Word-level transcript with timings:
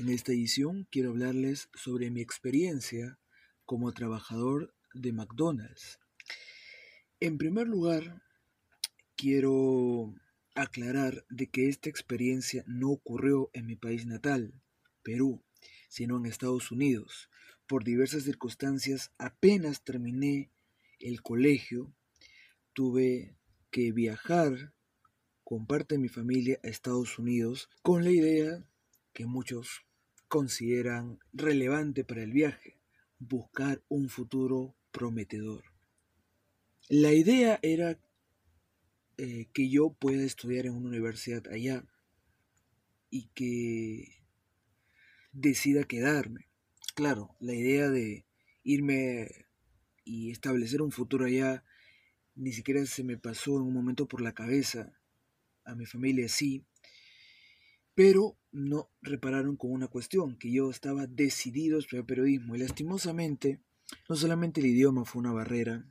En 0.00 0.08
esta 0.08 0.32
edición 0.32 0.88
quiero 0.90 1.10
hablarles 1.10 1.68
sobre 1.74 2.10
mi 2.10 2.22
experiencia 2.22 3.18
como 3.66 3.92
trabajador 3.92 4.74
de 4.94 5.12
McDonald's. 5.12 5.98
En 7.20 7.36
primer 7.36 7.68
lugar, 7.68 8.22
quiero 9.14 10.14
aclarar 10.54 11.26
de 11.28 11.50
que 11.50 11.68
esta 11.68 11.90
experiencia 11.90 12.64
no 12.66 12.88
ocurrió 12.88 13.50
en 13.52 13.66
mi 13.66 13.76
país 13.76 14.06
natal, 14.06 14.54
Perú, 15.02 15.44
sino 15.90 16.16
en 16.16 16.24
Estados 16.24 16.72
Unidos. 16.72 17.28
Por 17.66 17.84
diversas 17.84 18.22
circunstancias, 18.22 19.12
apenas 19.18 19.84
terminé 19.84 20.50
el 20.98 21.20
colegio, 21.20 21.92
tuve 22.72 23.36
que 23.70 23.92
viajar 23.92 24.72
con 25.44 25.66
parte 25.66 25.96
de 25.96 26.00
mi 26.00 26.08
familia 26.08 26.58
a 26.64 26.68
Estados 26.68 27.18
Unidos 27.18 27.68
con 27.82 28.02
la 28.02 28.12
idea 28.12 28.64
que 29.12 29.26
muchos 29.26 29.84
consideran 30.30 31.18
relevante 31.32 32.04
para 32.04 32.22
el 32.22 32.32
viaje, 32.32 32.78
buscar 33.18 33.82
un 33.88 34.08
futuro 34.08 34.76
prometedor. 34.92 35.64
La 36.88 37.12
idea 37.12 37.58
era 37.62 37.98
eh, 39.18 39.48
que 39.52 39.68
yo 39.68 39.90
pueda 39.90 40.22
estudiar 40.22 40.66
en 40.66 40.74
una 40.74 40.88
universidad 40.88 41.48
allá 41.48 41.84
y 43.10 43.26
que 43.34 44.22
decida 45.32 45.82
quedarme. 45.82 46.48
Claro, 46.94 47.34
la 47.40 47.54
idea 47.54 47.90
de 47.90 48.24
irme 48.62 49.46
y 50.04 50.30
establecer 50.30 50.80
un 50.80 50.92
futuro 50.92 51.24
allá 51.24 51.64
ni 52.36 52.52
siquiera 52.52 52.86
se 52.86 53.02
me 53.02 53.18
pasó 53.18 53.56
en 53.56 53.62
un 53.62 53.74
momento 53.74 54.06
por 54.06 54.20
la 54.20 54.32
cabeza. 54.32 54.92
A 55.64 55.74
mi 55.74 55.86
familia 55.86 56.28
sí, 56.28 56.64
pero 57.96 58.39
no 58.52 58.90
repararon 59.02 59.56
con 59.56 59.72
una 59.72 59.88
cuestión, 59.88 60.36
que 60.36 60.50
yo 60.50 60.70
estaba 60.70 61.06
decidido 61.06 61.76
a 61.76 61.80
estudiar 61.80 62.06
periodismo 62.06 62.56
y 62.56 62.58
lastimosamente 62.58 63.60
no 64.08 64.16
solamente 64.16 64.60
el 64.60 64.66
idioma 64.66 65.04
fue 65.04 65.20
una 65.20 65.32
barrera, 65.32 65.84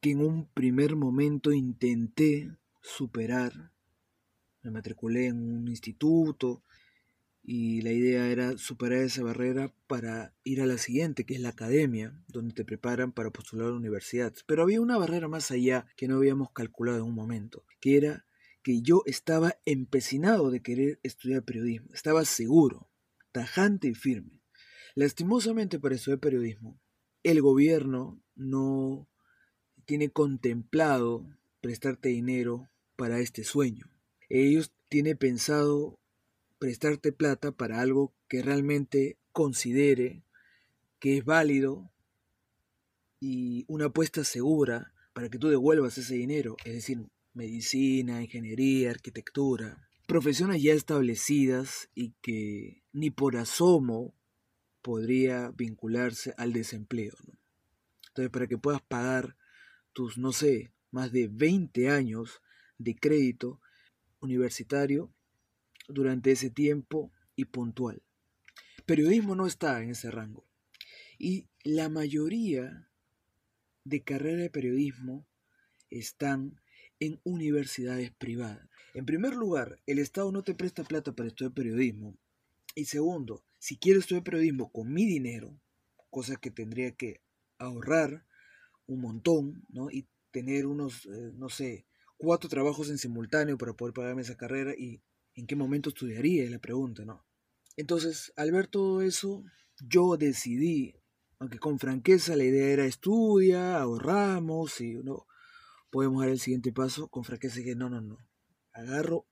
que 0.00 0.10
en 0.10 0.20
un 0.20 0.46
primer 0.46 0.96
momento 0.96 1.52
intenté 1.52 2.50
superar, 2.80 3.72
me 4.62 4.70
matriculé 4.70 5.26
en 5.26 5.40
un 5.40 5.68
instituto 5.68 6.62
y 7.44 7.82
la 7.82 7.92
idea 7.92 8.28
era 8.28 8.56
superar 8.56 9.00
esa 9.00 9.22
barrera 9.22 9.72
para 9.86 10.34
ir 10.44 10.60
a 10.60 10.66
la 10.66 10.78
siguiente, 10.78 11.24
que 11.24 11.34
es 11.34 11.40
la 11.40 11.50
academia, 11.50 12.16
donde 12.28 12.54
te 12.54 12.64
preparan 12.64 13.12
para 13.12 13.30
postular 13.30 13.66
a 13.66 13.70
la 13.70 13.76
universidad. 13.76 14.32
Pero 14.46 14.62
había 14.62 14.80
una 14.80 14.98
barrera 14.98 15.28
más 15.28 15.50
allá 15.50 15.86
que 15.96 16.06
no 16.06 16.16
habíamos 16.16 16.50
calculado 16.52 16.98
en 16.98 17.04
un 17.04 17.14
momento, 17.14 17.64
que 17.80 17.96
era 17.96 18.24
que 18.62 18.82
yo 18.82 19.02
estaba 19.06 19.56
empecinado 19.64 20.50
de 20.50 20.62
querer 20.62 21.00
estudiar 21.02 21.42
periodismo, 21.42 21.90
estaba 21.92 22.24
seguro, 22.24 22.88
tajante 23.32 23.88
y 23.88 23.94
firme. 23.94 24.42
Lastimosamente 24.94 25.78
para 25.78 25.94
estudiar 25.94 26.20
periodismo, 26.20 26.80
el 27.22 27.40
gobierno 27.40 28.22
no 28.34 29.08
tiene 29.84 30.10
contemplado 30.10 31.26
prestarte 31.60 32.10
dinero 32.10 32.70
para 32.96 33.20
este 33.20 33.44
sueño. 33.44 33.90
Ellos 34.28 34.72
tienen 34.88 35.16
pensado 35.16 35.98
prestarte 36.58 37.12
plata 37.12 37.52
para 37.52 37.80
algo 37.80 38.14
que 38.28 38.42
realmente 38.42 39.18
considere 39.32 40.24
que 41.00 41.18
es 41.18 41.24
válido 41.24 41.90
y 43.18 43.64
una 43.66 43.86
apuesta 43.86 44.24
segura 44.24 44.94
para 45.12 45.28
que 45.28 45.38
tú 45.38 45.48
devuelvas 45.48 45.98
ese 45.98 46.14
dinero, 46.14 46.56
es 46.64 46.74
decir, 46.74 47.08
medicina, 47.34 48.22
ingeniería, 48.22 48.90
arquitectura, 48.90 49.88
profesiones 50.06 50.62
ya 50.62 50.74
establecidas 50.74 51.88
y 51.94 52.12
que 52.20 52.82
ni 52.92 53.10
por 53.10 53.36
asomo 53.36 54.14
podría 54.82 55.50
vincularse 55.50 56.34
al 56.36 56.52
desempleo. 56.52 57.14
Entonces, 58.08 58.30
para 58.30 58.46
que 58.46 58.58
puedas 58.58 58.82
pagar 58.82 59.36
tus, 59.92 60.18
no 60.18 60.32
sé, 60.32 60.72
más 60.90 61.12
de 61.12 61.28
20 61.28 61.88
años 61.88 62.42
de 62.78 62.94
crédito 62.94 63.60
universitario 64.20 65.12
durante 65.88 66.32
ese 66.32 66.50
tiempo 66.50 67.12
y 67.36 67.46
puntual. 67.46 68.02
Periodismo 68.86 69.34
no 69.34 69.46
está 69.46 69.82
en 69.82 69.90
ese 69.90 70.10
rango. 70.10 70.46
Y 71.18 71.48
la 71.64 71.88
mayoría 71.88 72.88
de 73.84 74.02
carreras 74.02 74.42
de 74.42 74.50
periodismo 74.50 75.26
están 75.90 76.60
en 77.02 77.20
universidades 77.24 78.12
privadas. 78.12 78.68
En 78.94 79.06
primer 79.06 79.34
lugar, 79.34 79.80
el 79.86 79.98
Estado 79.98 80.30
no 80.30 80.44
te 80.44 80.54
presta 80.54 80.84
plata 80.84 81.12
para 81.12 81.26
estudiar 81.26 81.52
periodismo. 81.52 82.16
Y 82.76 82.84
segundo, 82.84 83.42
si 83.58 83.76
quieres 83.76 84.02
estudiar 84.02 84.22
periodismo 84.22 84.70
con 84.70 84.92
mi 84.92 85.04
dinero, 85.04 85.60
cosa 86.10 86.36
que 86.36 86.52
tendría 86.52 86.92
que 86.92 87.20
ahorrar 87.58 88.24
un 88.86 89.00
montón, 89.00 89.64
¿no? 89.68 89.90
Y 89.90 90.06
tener 90.30 90.64
unos, 90.66 91.06
eh, 91.06 91.32
no 91.34 91.48
sé, 91.48 91.86
cuatro 92.18 92.48
trabajos 92.48 92.88
en 92.88 92.98
simultáneo 92.98 93.58
para 93.58 93.72
poder 93.72 93.94
pagarme 93.94 94.22
esa 94.22 94.36
carrera 94.36 94.72
y 94.78 95.02
en 95.34 95.48
qué 95.48 95.56
momento 95.56 95.88
estudiaría, 95.88 96.44
es 96.44 96.52
la 96.52 96.60
pregunta, 96.60 97.04
¿no? 97.04 97.26
Entonces, 97.76 98.32
al 98.36 98.52
ver 98.52 98.68
todo 98.68 99.02
eso, 99.02 99.42
yo 99.88 100.16
decidí, 100.16 100.94
aunque 101.40 101.58
con 101.58 101.80
franqueza 101.80 102.36
la 102.36 102.44
idea 102.44 102.68
era 102.68 102.86
estudia, 102.86 103.80
ahorramos 103.80 104.80
y 104.80 104.94
no, 105.02 105.26
podemos 105.92 106.22
dar 106.22 106.30
el 106.30 106.40
siguiente 106.40 106.72
paso 106.72 107.08
con 107.08 107.22
franqueza 107.22 107.62
que 107.62 107.76
no, 107.76 107.90
no, 107.90 108.00
no. 108.00 108.16
Agarro 108.72 109.26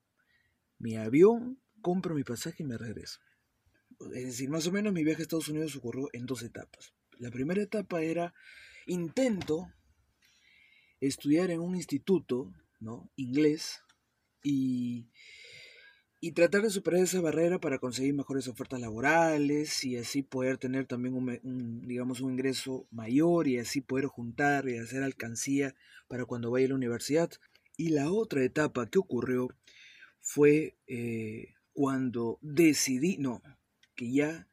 mi 0.79 0.97
avión, 0.97 1.59
compro 1.81 2.15
mi 2.15 2.23
pasaje 2.23 2.63
y 2.63 2.67
me 2.67 2.77
regreso. 2.77 3.19
Es 4.15 4.27
decir, 4.27 4.51
más 4.51 4.67
o 4.67 4.73
menos 4.73 4.93
mi 4.93 5.03
viaje 5.03 5.23
a 5.23 5.25
Estados 5.25 5.49
Unidos 5.49 5.75
ocurrió 5.75 6.11
en 6.13 6.27
dos 6.27 6.43
etapas. 6.43 6.93
La 7.19 7.31
primera 7.31 7.63
etapa 7.63 8.03
era 8.03 8.35
intento 8.87 9.73
estudiar 11.01 11.51
en 11.51 11.61
un 11.61 11.75
instituto, 11.75 12.53
¿no? 12.79 13.11
Inglés 13.17 13.81
y 14.43 15.09
y 16.23 16.33
tratar 16.33 16.63
de 16.63 16.71
superar 16.71 17.01
esa 17.01 17.21
barrera 17.23 17.59
para 17.59 17.79
conseguir 17.79 18.13
mejores 18.13 18.47
ofertas 18.47 18.79
laborales 18.79 19.83
y 19.85 19.97
así 19.97 20.23
poder 20.23 20.59
tener 20.59 20.87
también 20.87 21.15
un, 21.15 21.81
digamos 21.87 22.21
un 22.21 22.33
ingreso 22.33 22.87
mayor 22.91 23.49
y 23.49 23.59
así 23.59 23.81
poder 23.81 24.05
juntar 24.05 24.69
y 24.69 24.77
hacer 24.77 25.03
alcancía 25.03 25.75
para 26.09 26.27
cuando 26.27 26.51
vaya 26.51 26.67
a 26.67 26.69
la 26.71 26.75
universidad. 26.75 27.31
Y 27.79 27.89
la 27.89 28.13
otra 28.13 28.45
etapa 28.45 28.91
que 28.91 28.99
ocurrió 28.99 29.49
fue 30.21 30.77
eh, 30.87 31.55
cuando 31.73 32.39
decidí 32.43 33.17
no 33.17 33.43
que 33.95 34.13
ya 34.13 34.47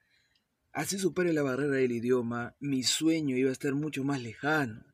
así 0.71 0.97
supere 0.97 1.33
la 1.33 1.43
barrera 1.43 1.75
del 1.75 1.91
idioma 1.91 2.55
mi 2.61 2.83
sueño 2.83 3.35
iba 3.35 3.49
a 3.49 3.53
estar 3.53 3.75
mucho 3.75 4.05
más 4.05 4.21
lejano. 4.21 4.85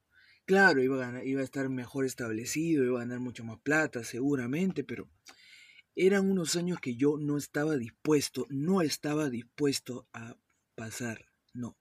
Claro 0.45 0.81
iba 0.81 1.07
a, 1.07 1.23
iba 1.23 1.41
a 1.41 1.43
estar 1.43 1.69
mejor 1.69 2.05
establecido 2.05 2.83
iba 2.83 2.97
a 2.97 3.03
ganar 3.03 3.19
mucho 3.19 3.43
más 3.43 3.59
plata 3.59 4.03
seguramente 4.03 4.83
pero 4.83 5.07
eran 5.95 6.29
unos 6.29 6.55
años 6.55 6.79
que 6.79 6.95
yo 6.95 7.17
no 7.17 7.37
estaba 7.37 7.75
dispuesto, 7.77 8.47
no 8.49 8.81
estaba 8.81 9.29
dispuesto 9.29 10.07
a 10.13 10.37
pasar, 10.75 11.25
no. 11.53 11.77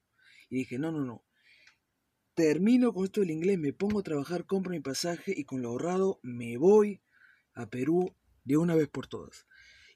Y 0.50 0.56
dije, 0.56 0.78
no, 0.78 0.92
no, 0.92 1.04
no. 1.04 1.24
Termino 2.34 2.92
con 2.92 3.04
esto 3.04 3.20
del 3.20 3.30
inglés, 3.30 3.58
me 3.58 3.72
pongo 3.72 4.00
a 4.00 4.02
trabajar, 4.02 4.46
compro 4.46 4.72
mi 4.72 4.80
pasaje 4.80 5.34
y 5.36 5.44
con 5.44 5.62
lo 5.62 5.70
ahorrado 5.70 6.20
me 6.22 6.56
voy 6.56 7.02
a 7.54 7.68
Perú 7.68 8.14
de 8.44 8.56
una 8.56 8.74
vez 8.74 8.88
por 8.88 9.06
todas. 9.06 9.46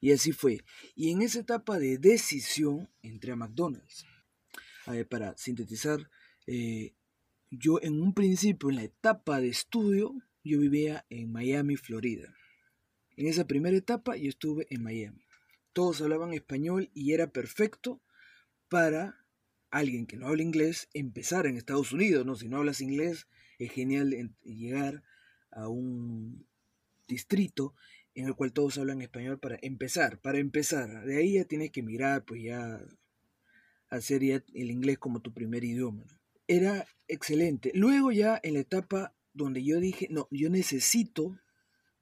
Y 0.00 0.12
así 0.12 0.32
fue. 0.32 0.64
Y 0.94 1.10
en 1.10 1.22
esa 1.22 1.40
etapa 1.40 1.78
de 1.78 1.98
decisión 1.98 2.90
entré 3.02 3.32
a 3.32 3.36
McDonald's. 3.36 4.04
A 4.84 4.92
ver, 4.92 5.08
para 5.08 5.36
sintetizar, 5.36 6.10
eh, 6.46 6.94
yo 7.50 7.80
en 7.82 8.00
un 8.00 8.12
principio, 8.12 8.68
en 8.68 8.76
la 8.76 8.84
etapa 8.84 9.40
de 9.40 9.48
estudio, 9.48 10.14
yo 10.44 10.60
vivía 10.60 11.06
en 11.08 11.32
Miami, 11.32 11.76
Florida. 11.76 12.34
En 13.16 13.26
esa 13.26 13.46
primera 13.46 13.76
etapa 13.76 14.16
yo 14.16 14.28
estuve 14.28 14.66
en 14.70 14.82
Miami. 14.82 15.24
Todos 15.72 16.00
hablaban 16.00 16.32
español 16.32 16.90
y 16.94 17.12
era 17.12 17.26
perfecto 17.28 18.00
para 18.68 19.24
alguien 19.70 20.06
que 20.06 20.16
no 20.16 20.28
habla 20.28 20.42
inglés 20.42 20.88
empezar 20.94 21.46
en 21.46 21.56
Estados 21.56 21.92
Unidos, 21.92 22.24
¿no? 22.24 22.36
Si 22.36 22.48
no 22.48 22.58
hablas 22.58 22.80
inglés, 22.80 23.26
es 23.58 23.72
genial 23.72 24.34
llegar 24.42 25.02
a 25.50 25.68
un 25.68 26.46
distrito 27.08 27.74
en 28.14 28.26
el 28.26 28.34
cual 28.34 28.52
todos 28.52 28.78
hablan 28.78 29.02
español 29.02 29.38
para 29.38 29.58
empezar, 29.62 30.18
para 30.20 30.38
empezar. 30.38 31.04
De 31.04 31.18
ahí 31.18 31.34
ya 31.34 31.44
tienes 31.44 31.70
que 31.70 31.82
mirar, 31.82 32.24
pues 32.24 32.42
ya 32.42 32.80
hacer 33.88 34.22
el 34.24 34.70
inglés 34.70 34.98
como 34.98 35.20
tu 35.20 35.32
primer 35.32 35.64
idioma. 35.64 36.04
Era 36.48 36.86
excelente. 37.08 37.72
Luego 37.74 38.12
ya 38.12 38.40
en 38.42 38.54
la 38.54 38.60
etapa 38.60 39.14
donde 39.32 39.62
yo 39.62 39.80
dije, 39.80 40.08
no, 40.10 40.28
yo 40.30 40.48
necesito 40.48 41.38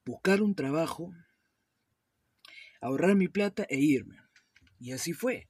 buscar 0.05 0.41
un 0.41 0.55
trabajo, 0.55 1.13
ahorrar 2.81 3.15
mi 3.15 3.27
plata 3.27 3.65
e 3.69 3.79
irme. 3.79 4.19
Y 4.79 4.91
así 4.91 5.13
fue. 5.13 5.47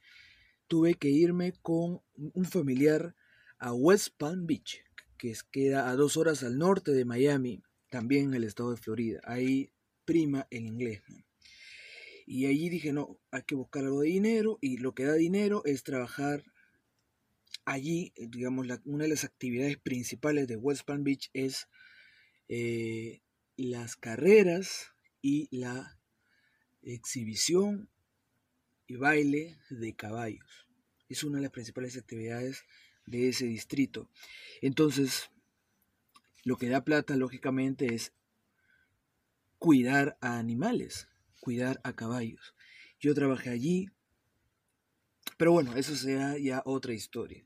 Tuve 0.67 0.95
que 0.95 1.09
irme 1.09 1.53
con 1.61 2.01
un 2.15 2.45
familiar 2.45 3.15
a 3.59 3.73
West 3.73 4.15
Palm 4.17 4.47
Beach, 4.47 4.83
que 5.17 5.33
queda 5.51 5.89
a 5.89 5.95
dos 5.95 6.17
horas 6.17 6.43
al 6.43 6.57
norte 6.57 6.91
de 6.91 7.05
Miami, 7.05 7.63
también 7.89 8.25
en 8.25 8.33
el 8.35 8.43
estado 8.43 8.71
de 8.71 8.77
Florida. 8.77 9.19
Ahí 9.23 9.71
prima 10.05 10.47
el 10.49 10.65
inglés. 10.65 11.01
Y 12.25 12.47
allí 12.47 12.69
dije, 12.69 12.91
no, 12.91 13.19
hay 13.31 13.43
que 13.43 13.55
buscar 13.55 13.83
algo 13.83 14.01
de 14.01 14.07
dinero 14.07 14.57
y 14.61 14.77
lo 14.77 14.95
que 14.95 15.05
da 15.05 15.13
dinero 15.13 15.61
es 15.65 15.83
trabajar 15.83 16.43
allí, 17.65 18.13
digamos, 18.15 18.67
una 18.85 19.03
de 19.03 19.09
las 19.09 19.23
actividades 19.23 19.77
principales 19.77 20.47
de 20.47 20.55
West 20.55 20.85
Palm 20.85 21.03
Beach 21.03 21.29
es 21.33 21.67
eh, 22.47 23.21
las 23.57 23.95
carreras 23.95 24.93
y 25.21 25.47
la 25.55 25.97
exhibición 26.83 27.89
y 28.87 28.95
baile 28.95 29.57
de 29.69 29.95
caballos. 29.95 30.67
Es 31.09 31.23
una 31.23 31.37
de 31.37 31.43
las 31.43 31.51
principales 31.51 31.97
actividades 31.97 32.65
de 33.05 33.29
ese 33.29 33.45
distrito. 33.45 34.09
Entonces, 34.61 35.31
lo 36.43 36.57
que 36.57 36.69
da 36.69 36.83
plata, 36.83 37.15
lógicamente, 37.15 37.93
es 37.93 38.13
cuidar 39.57 40.17
a 40.21 40.37
animales, 40.37 41.07
cuidar 41.39 41.79
a 41.83 41.93
caballos. 41.93 42.53
Yo 42.99 43.13
trabajé 43.13 43.49
allí, 43.49 43.89
pero 45.37 45.51
bueno, 45.51 45.75
eso 45.75 45.95
sea 45.95 46.37
ya 46.37 46.61
otra 46.65 46.93
historia. 46.93 47.43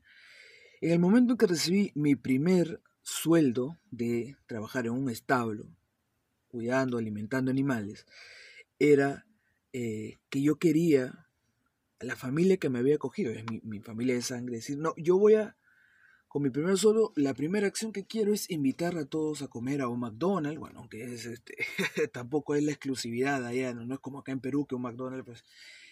En 0.80 0.92
el 0.92 0.98
momento 0.98 1.32
en 1.32 1.38
que 1.38 1.46
recibí 1.46 1.92
mi 1.94 2.16
primer 2.16 2.82
sueldo 3.02 3.78
de 3.90 4.36
trabajar 4.46 4.86
en 4.86 4.92
un 4.92 5.10
establo, 5.10 5.68
cuidando, 6.50 6.98
alimentando 6.98 7.50
animales, 7.50 8.06
era 8.78 9.26
eh, 9.72 10.18
que 10.28 10.42
yo 10.42 10.58
quería 10.58 11.26
a 12.00 12.04
la 12.04 12.16
familia 12.16 12.56
que 12.56 12.70
me 12.70 12.78
había 12.78 12.96
acogido, 12.96 13.32
es 13.32 13.44
mi, 13.50 13.60
mi 13.62 13.80
familia 13.80 14.14
de 14.14 14.22
sangre, 14.22 14.56
decir, 14.56 14.78
no, 14.78 14.94
yo 14.96 15.18
voy 15.18 15.34
a 15.34 15.56
con 16.30 16.42
mi 16.42 16.50
primer 16.50 16.78
solo, 16.78 17.12
la 17.16 17.34
primera 17.34 17.66
acción 17.66 17.92
que 17.92 18.06
quiero 18.06 18.32
es 18.32 18.48
invitar 18.50 18.96
a 18.96 19.04
todos 19.04 19.42
a 19.42 19.48
comer 19.48 19.80
a 19.80 19.88
un 19.88 19.98
McDonald's. 19.98 20.60
Bueno, 20.60 20.78
aunque 20.78 21.02
es 21.02 21.26
este, 21.26 21.56
tampoco 22.12 22.54
es 22.54 22.62
la 22.62 22.70
exclusividad 22.70 23.44
allá, 23.44 23.74
¿no? 23.74 23.92
es 23.92 23.98
como 23.98 24.20
acá 24.20 24.30
en 24.30 24.38
Perú 24.38 24.64
que 24.64 24.76
un 24.76 24.82
McDonald's 24.82 25.26
pues, 25.26 25.44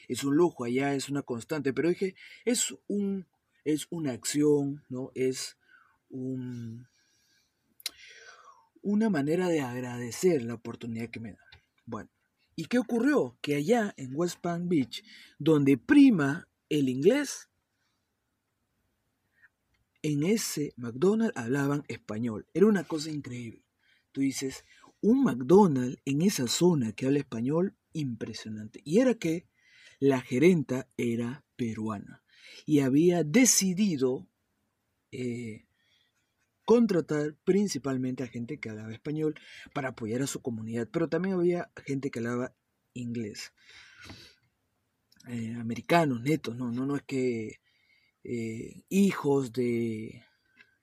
es 0.06 0.22
un 0.22 0.36
lujo, 0.36 0.62
allá 0.62 0.94
es 0.94 1.08
una 1.08 1.22
constante. 1.22 1.72
Pero 1.72 1.88
dije, 1.88 2.14
es, 2.44 2.72
un, 2.86 3.26
es 3.64 3.88
una 3.90 4.12
acción, 4.12 4.84
¿no? 4.88 5.10
Es 5.16 5.56
un, 6.08 6.86
una 8.88 9.10
manera 9.10 9.48
de 9.48 9.60
agradecer 9.60 10.42
la 10.42 10.54
oportunidad 10.54 11.10
que 11.10 11.20
me 11.20 11.32
da. 11.32 11.44
Bueno, 11.84 12.08
¿y 12.56 12.64
qué 12.64 12.78
ocurrió? 12.78 13.36
Que 13.42 13.56
allá 13.56 13.92
en 13.98 14.12
West 14.14 14.40
Palm 14.40 14.66
Beach, 14.68 15.04
donde 15.38 15.76
prima 15.76 16.48
el 16.70 16.88
inglés, 16.88 17.50
en 20.00 20.22
ese 20.22 20.72
McDonald's 20.76 21.36
hablaban 21.36 21.84
español. 21.88 22.46
Era 22.54 22.66
una 22.66 22.84
cosa 22.84 23.10
increíble. 23.10 23.62
Tú 24.10 24.22
dices, 24.22 24.64
un 25.02 25.22
McDonald's 25.22 26.00
en 26.06 26.22
esa 26.22 26.48
zona 26.48 26.92
que 26.92 27.04
habla 27.04 27.18
español, 27.18 27.76
impresionante. 27.92 28.80
Y 28.84 29.00
era 29.00 29.12
que 29.14 29.46
la 30.00 30.22
gerenta 30.22 30.88
era 30.96 31.44
peruana 31.56 32.22
y 32.64 32.80
había 32.80 33.22
decidido 33.22 34.26
eh, 35.12 35.67
contratar 36.68 37.34
principalmente 37.44 38.22
a 38.22 38.28
gente 38.28 38.60
que 38.60 38.68
hablaba 38.68 38.92
español 38.92 39.34
para 39.72 39.88
apoyar 39.88 40.20
a 40.20 40.26
su 40.26 40.42
comunidad, 40.42 40.86
pero 40.92 41.08
también 41.08 41.36
había 41.36 41.72
gente 41.86 42.10
que 42.10 42.18
hablaba 42.18 42.54
inglés. 42.92 43.54
Eh, 45.28 45.54
americanos, 45.58 46.20
netos, 46.20 46.54
no, 46.56 46.70
no, 46.70 46.84
no 46.84 46.96
es 46.96 47.02
que 47.04 47.62
eh, 48.22 48.82
hijos 48.90 49.54
de 49.54 50.26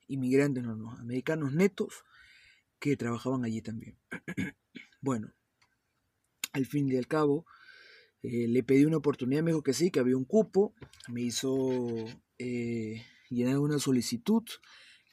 inmigrantes, 0.08 0.64
no, 0.64 0.76
no, 0.76 0.90
americanos 0.94 1.54
netos 1.54 2.04
que 2.80 2.98
trabajaban 2.98 3.46
allí 3.46 3.62
también. 3.62 4.00
bueno, 5.02 5.36
al 6.54 6.66
fin 6.66 6.92
y 6.92 6.98
al 6.98 7.06
cabo, 7.06 7.46
eh, 8.24 8.48
le 8.48 8.64
pedí 8.64 8.86
una 8.86 8.98
oportunidad, 8.98 9.44
me 9.44 9.52
dijo 9.52 9.62
que 9.62 9.74
sí, 9.74 9.92
que 9.92 10.00
había 10.00 10.18
un 10.18 10.26
cupo, 10.26 10.74
me 11.10 11.22
hizo 11.22 11.70
llenar 13.30 13.60
una 13.60 13.78
solicitud 13.78 14.46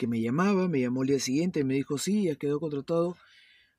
que 0.03 0.09
me 0.09 0.21
llamaba, 0.21 0.67
me 0.67 0.81
llamó 0.81 1.03
el 1.03 1.11
día 1.11 1.21
siguiente, 1.21 1.63
me 1.63 1.75
dijo 1.75 1.97
sí, 1.97 2.25
ya 2.25 2.35
quedó 2.35 2.59
contratado, 2.59 3.17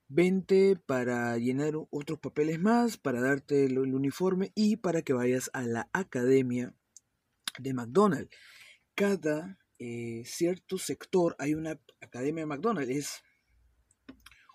vente 0.08 0.78
para 0.78 1.38
llenar 1.38 1.74
otros 1.90 2.18
papeles 2.18 2.62
más, 2.62 2.96
para 2.96 3.20
darte 3.20 3.66
el 3.66 3.78
uniforme 3.78 4.54
y 4.56 4.78
para 4.78 5.02
que 5.02 5.12
vayas 5.12 5.50
a 5.52 5.64
la 5.64 5.90
academia 5.92 6.74
de 7.60 7.74
McDonald's. 7.74 8.34
Cada 8.96 9.60
eh, 9.80 10.24
cierto 10.26 10.78
sector 10.78 11.36
hay 11.40 11.56
una 11.56 11.78
academia 12.00 12.44
de 12.44 12.48
McDonald's. 12.48 12.90
Es 12.90 13.24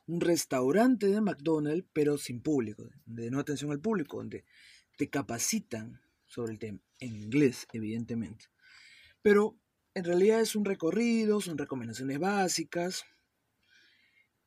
un 0.07 0.23
restaurante 0.23 1.09
de 1.09 1.21
McDonald's, 1.21 1.87
pero 1.93 2.17
sin 2.17 2.41
público, 2.41 2.89
de 3.05 3.31
no 3.31 3.41
atención 3.41 3.73
al 3.73 3.81
público, 3.81 4.17
donde 4.17 4.47
te 4.97 5.11
capacitan 5.11 6.01
sobre 6.25 6.53
el 6.53 6.59
tema, 6.59 6.81
en 6.99 7.15
inglés, 7.15 7.69
evidentemente. 7.75 8.47
Pero 9.21 9.59
en 9.99 10.05
realidad 10.05 10.41
es 10.41 10.55
un 10.55 10.65
recorrido, 10.65 11.41
son 11.41 11.59
recomendaciones 11.59 12.19
básicas 12.19 13.05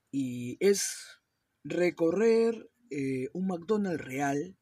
y 0.09 0.57
es 0.59 1.19
recorrer 1.63 2.69
eh, 2.89 3.27
un 3.33 3.47
McDonald's 3.47 4.03
real 4.03 4.57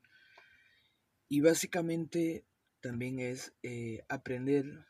y 1.27 1.41
básicamente 1.41 2.45
también 2.81 3.19
es 3.19 3.53
eh, 3.61 4.03
aprender 4.09 4.87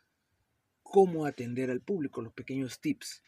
cómo 0.82 1.26
atender 1.26 1.70
al 1.70 1.82
público, 1.82 2.22
los 2.22 2.32
pequeños 2.32 2.80
tips. 2.80 3.22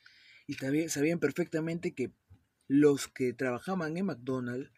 Y 0.47 0.57
también 0.57 0.89
sabían 0.89 1.19
perfectamente 1.19 1.95
que 1.95 2.13
los 2.69 3.07
que 3.07 3.35
trabajaban 3.35 3.97
en 3.97 4.07
McDonald's 4.07 4.73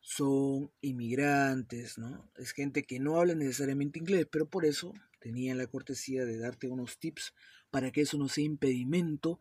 son 0.00 0.72
inmigrantes, 0.80 1.98
¿no? 1.98 2.30
Es 2.36 2.52
gente 2.52 2.84
que 2.84 3.00
no 3.00 3.18
habla 3.18 3.34
necesariamente 3.34 3.98
inglés, 3.98 4.28
pero 4.30 4.48
por 4.48 4.64
eso 4.64 4.94
tenían 5.18 5.58
la 5.58 5.66
cortesía 5.66 6.24
de 6.24 6.38
darte 6.38 6.68
unos 6.68 6.98
tips 6.98 7.34
para 7.70 7.90
que 7.90 8.02
eso 8.02 8.18
no 8.18 8.28
sea 8.28 8.44
impedimento 8.44 9.40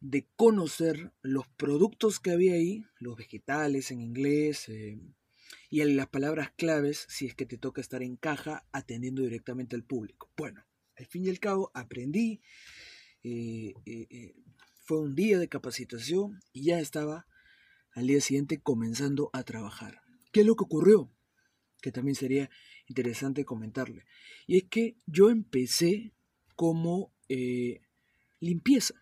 de 0.00 0.28
conocer 0.36 1.12
los 1.22 1.48
productos 1.48 2.20
que 2.20 2.30
había 2.30 2.54
ahí, 2.54 2.84
los 2.98 3.16
vegetales 3.16 3.90
en 3.90 4.00
inglés, 4.00 4.68
eh, 4.68 4.98
y 5.70 5.82
las 5.82 6.08
palabras 6.08 6.52
claves 6.56 7.04
si 7.08 7.26
es 7.26 7.34
que 7.34 7.46
te 7.46 7.58
toca 7.58 7.80
estar 7.80 8.02
en 8.02 8.16
caja 8.16 8.66
atendiendo 8.72 9.22
directamente 9.22 9.76
al 9.76 9.84
público. 9.84 10.30
Bueno, 10.36 10.64
al 10.96 11.06
fin 11.06 11.24
y 11.24 11.30
al 11.30 11.40
cabo 11.40 11.70
aprendí, 11.74 12.40
eh, 13.22 13.74
eh, 13.84 14.06
eh, 14.10 14.34
fue 14.84 15.00
un 15.00 15.14
día 15.14 15.38
de 15.38 15.48
capacitación 15.48 16.40
y 16.52 16.66
ya 16.66 16.78
estaba 16.78 17.26
al 17.92 18.06
día 18.06 18.20
siguiente 18.20 18.60
comenzando 18.60 19.30
a 19.32 19.42
trabajar. 19.42 20.02
¿Qué 20.32 20.40
es 20.40 20.46
lo 20.46 20.56
que 20.56 20.64
ocurrió? 20.64 21.10
Que 21.80 21.90
también 21.90 22.14
sería 22.14 22.50
interesante 22.88 23.44
comentarle. 23.44 24.04
Y 24.46 24.58
es 24.58 24.64
que 24.64 24.96
yo 25.06 25.30
empecé 25.30 26.12
como 26.56 27.12
limpieza 28.40 28.94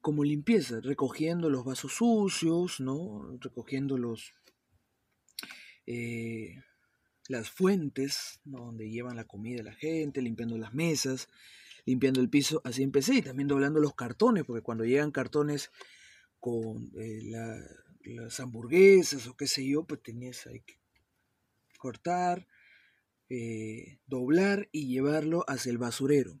como 0.00 0.24
limpieza, 0.24 0.80
recogiendo 0.80 1.50
los 1.50 1.64
vasos 1.64 1.92
sucios, 1.92 2.80
¿no? 2.80 3.36
recogiendo 3.40 3.98
los, 3.98 4.32
eh, 5.86 6.56
las 7.28 7.50
fuentes 7.50 8.40
donde 8.44 8.90
llevan 8.90 9.16
la 9.16 9.26
comida 9.26 9.62
la 9.62 9.74
gente, 9.74 10.22
limpiando 10.22 10.56
las 10.56 10.72
mesas, 10.72 11.28
limpiando 11.84 12.20
el 12.20 12.30
piso. 12.30 12.62
Así 12.64 12.82
empecé 12.82 13.16
y 13.16 13.22
también 13.22 13.48
doblando 13.48 13.80
los 13.80 13.94
cartones, 13.94 14.44
porque 14.44 14.62
cuando 14.62 14.84
llegan 14.84 15.10
cartones 15.10 15.70
con 16.38 16.90
eh, 16.98 17.30
las 18.04 18.40
hamburguesas 18.40 19.26
o 19.26 19.36
qué 19.36 19.46
sé 19.46 19.66
yo, 19.66 19.84
pues 19.84 20.02
tenías 20.02 20.48
que 20.64 20.79
cortar, 21.80 22.46
eh, 23.28 23.98
doblar 24.06 24.68
y 24.70 24.86
llevarlo 24.86 25.44
hacia 25.48 25.70
el 25.70 25.78
basurero. 25.78 26.38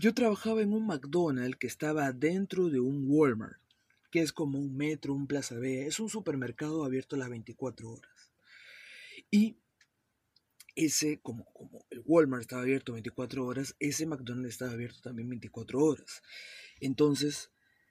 Yo 0.00 0.14
trabajaba 0.14 0.62
en 0.62 0.72
un 0.72 0.86
McDonald's 0.86 1.58
que 1.58 1.66
estaba 1.66 2.12
dentro 2.12 2.70
de 2.70 2.80
un 2.80 3.04
Walmart, 3.06 3.60
que 4.10 4.20
es 4.20 4.32
como 4.32 4.58
un 4.58 4.76
metro, 4.76 5.14
un 5.14 5.26
Plaza 5.26 5.56
B, 5.56 5.86
es 5.86 6.00
un 6.00 6.08
supermercado 6.08 6.84
abierto 6.84 7.16
las 7.16 7.28
24 7.28 7.90
horas. 7.90 8.32
Y 9.30 9.58
ese, 10.74 11.20
como, 11.20 11.44
como 11.52 11.84
el 11.90 12.02
Walmart 12.06 12.42
estaba 12.42 12.62
abierto 12.62 12.92
24 12.92 13.44
horas, 13.44 13.76
ese 13.80 14.06
McDonald's 14.06 14.50
estaba 14.50 14.72
abierto 14.72 15.00
también 15.00 15.28
24 15.28 15.78
horas. 15.84 16.22
Entonces, 16.80 17.50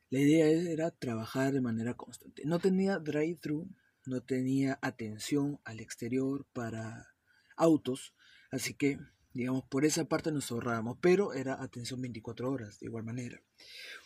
la 0.09 0.19
idea 0.19 0.47
era 0.47 0.91
trabajar 0.91 1.51
de 1.51 1.61
manera 1.61 1.95
constante. 1.95 2.43
No 2.45 2.59
tenía 2.59 2.97
drive-thru, 2.97 3.67
no 4.07 4.21
tenía 4.21 4.79
atención 4.81 5.59
al 5.65 5.79
exterior 5.79 6.45
para 6.53 7.13
autos, 7.55 8.13
así 8.51 8.73
que, 8.73 8.99
digamos, 9.33 9.63
por 9.65 9.85
esa 9.85 10.05
parte 10.05 10.31
nos 10.31 10.51
ahorrábamos, 10.51 10.97
pero 11.01 11.33
era 11.33 11.61
atención 11.61 12.01
24 12.01 12.49
horas, 12.49 12.79
de 12.79 12.87
igual 12.87 13.03
manera. 13.03 13.41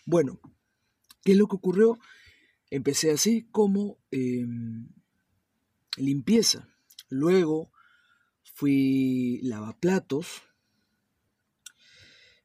Bueno, 0.05 0.39
¿qué 1.24 1.34
es 1.34 1.38
lo 1.38 1.48
que 1.48 1.55
ocurrió? 1.55 2.00
Empecé 2.70 3.12
así 3.12 3.48
como 3.51 4.00
em, 4.12 4.89
limpieza, 5.98 6.67
luego 7.10 7.72
fui 8.55 9.39
lavaplatos, 9.43 10.41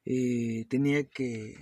eh, 0.04 0.66
tenía 0.68 1.08
que 1.08 1.58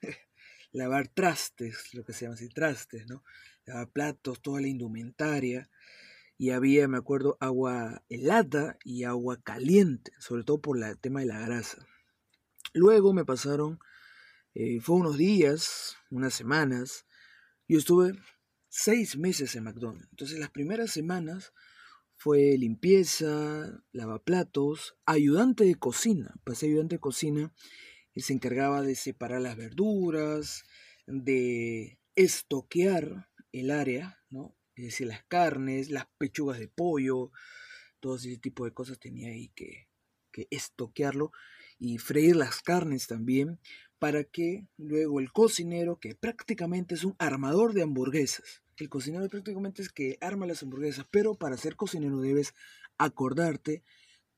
lavar 0.72 1.08
trastes, 1.08 1.94
lo 1.94 2.04
que 2.04 2.12
se 2.12 2.24
llama 2.24 2.34
así, 2.34 2.48
trastes, 2.48 3.06
¿no? 3.06 3.22
Platos, 3.92 4.40
toda 4.40 4.60
la 4.60 4.68
indumentaria. 4.68 5.70
Y 6.36 6.50
había, 6.50 6.86
me 6.86 6.98
acuerdo, 6.98 7.36
agua 7.40 8.02
helada 8.08 8.78
y 8.84 9.04
agua 9.04 9.40
caliente, 9.42 10.12
sobre 10.20 10.44
todo 10.44 10.60
por 10.60 10.82
el 10.82 10.98
tema 10.98 11.20
de 11.20 11.26
la 11.26 11.40
grasa. 11.40 11.86
Luego 12.74 13.12
me 13.12 13.24
pasaron, 13.24 13.80
eh, 14.54 14.80
fue 14.80 14.96
unos 14.96 15.16
días, 15.16 15.96
unas 16.10 16.34
semanas, 16.34 17.06
yo 17.66 17.78
estuve 17.78 18.12
seis 18.68 19.16
meses 19.16 19.56
en 19.56 19.64
McDonald's. 19.64 20.08
Entonces 20.10 20.38
las 20.38 20.50
primeras 20.50 20.90
semanas 20.90 21.52
fue 22.14 22.56
limpieza, 22.58 23.82
lavaplatos, 23.92 24.96
ayudante 25.06 25.64
de 25.64 25.74
cocina. 25.76 26.34
Pasé 26.44 26.66
ayudante 26.66 26.96
de 26.96 27.00
cocina 27.00 27.52
y 28.14 28.22
se 28.22 28.32
encargaba 28.32 28.82
de 28.82 28.94
separar 28.94 29.40
las 29.40 29.56
verduras, 29.56 30.64
de 31.06 31.98
estoquear 32.16 33.28
el 33.52 33.70
área, 33.70 34.18
¿no? 34.30 34.54
Es 34.74 34.84
decir, 34.84 35.06
las 35.06 35.24
carnes, 35.24 35.90
las 35.90 36.06
pechugas 36.18 36.58
de 36.58 36.68
pollo, 36.68 37.30
todo 38.00 38.16
ese 38.16 38.38
tipo 38.38 38.64
de 38.64 38.72
cosas 38.72 38.98
tenía 38.98 39.28
ahí 39.28 39.48
que, 39.54 39.88
que 40.30 40.46
estoquearlo 40.50 41.32
y 41.78 41.98
freír 41.98 42.36
las 42.36 42.62
carnes 42.62 43.06
también 43.06 43.58
para 43.98 44.22
que 44.24 44.68
luego 44.76 45.18
el 45.18 45.32
cocinero, 45.32 45.98
que 45.98 46.14
prácticamente 46.14 46.94
es 46.94 47.04
un 47.04 47.16
armador 47.18 47.72
de 47.72 47.82
hamburguesas, 47.82 48.62
el 48.78 48.88
cocinero 48.88 49.28
prácticamente 49.28 49.82
es 49.82 49.88
que 49.88 50.18
arma 50.20 50.46
las 50.46 50.62
hamburguesas, 50.62 51.06
pero 51.10 51.34
para 51.34 51.56
ser 51.56 51.74
cocinero 51.74 52.20
debes 52.20 52.54
acordarte 52.96 53.82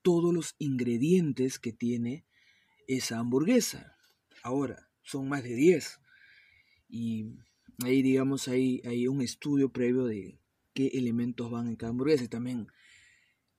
todos 0.02 0.32
los 0.32 0.54
ingredientes 0.58 1.58
que 1.58 1.72
tiene 1.72 2.24
esa 2.86 3.18
hamburguesa. 3.18 3.96
Ahora, 4.42 4.88
son 5.02 5.28
más 5.28 5.42
de 5.42 5.54
10. 5.54 6.00
Y 6.88 7.36
ahí, 7.84 8.02
digamos, 8.02 8.48
hay, 8.48 9.08
un 9.08 9.22
estudio 9.22 9.72
previo 9.72 10.04
de 10.06 10.38
qué 10.74 10.88
elementos 10.94 11.50
van 11.50 11.68
en 11.68 11.76
cada 11.76 11.90
hamburguesa. 11.90 12.24
Y 12.24 12.28
también, 12.28 12.68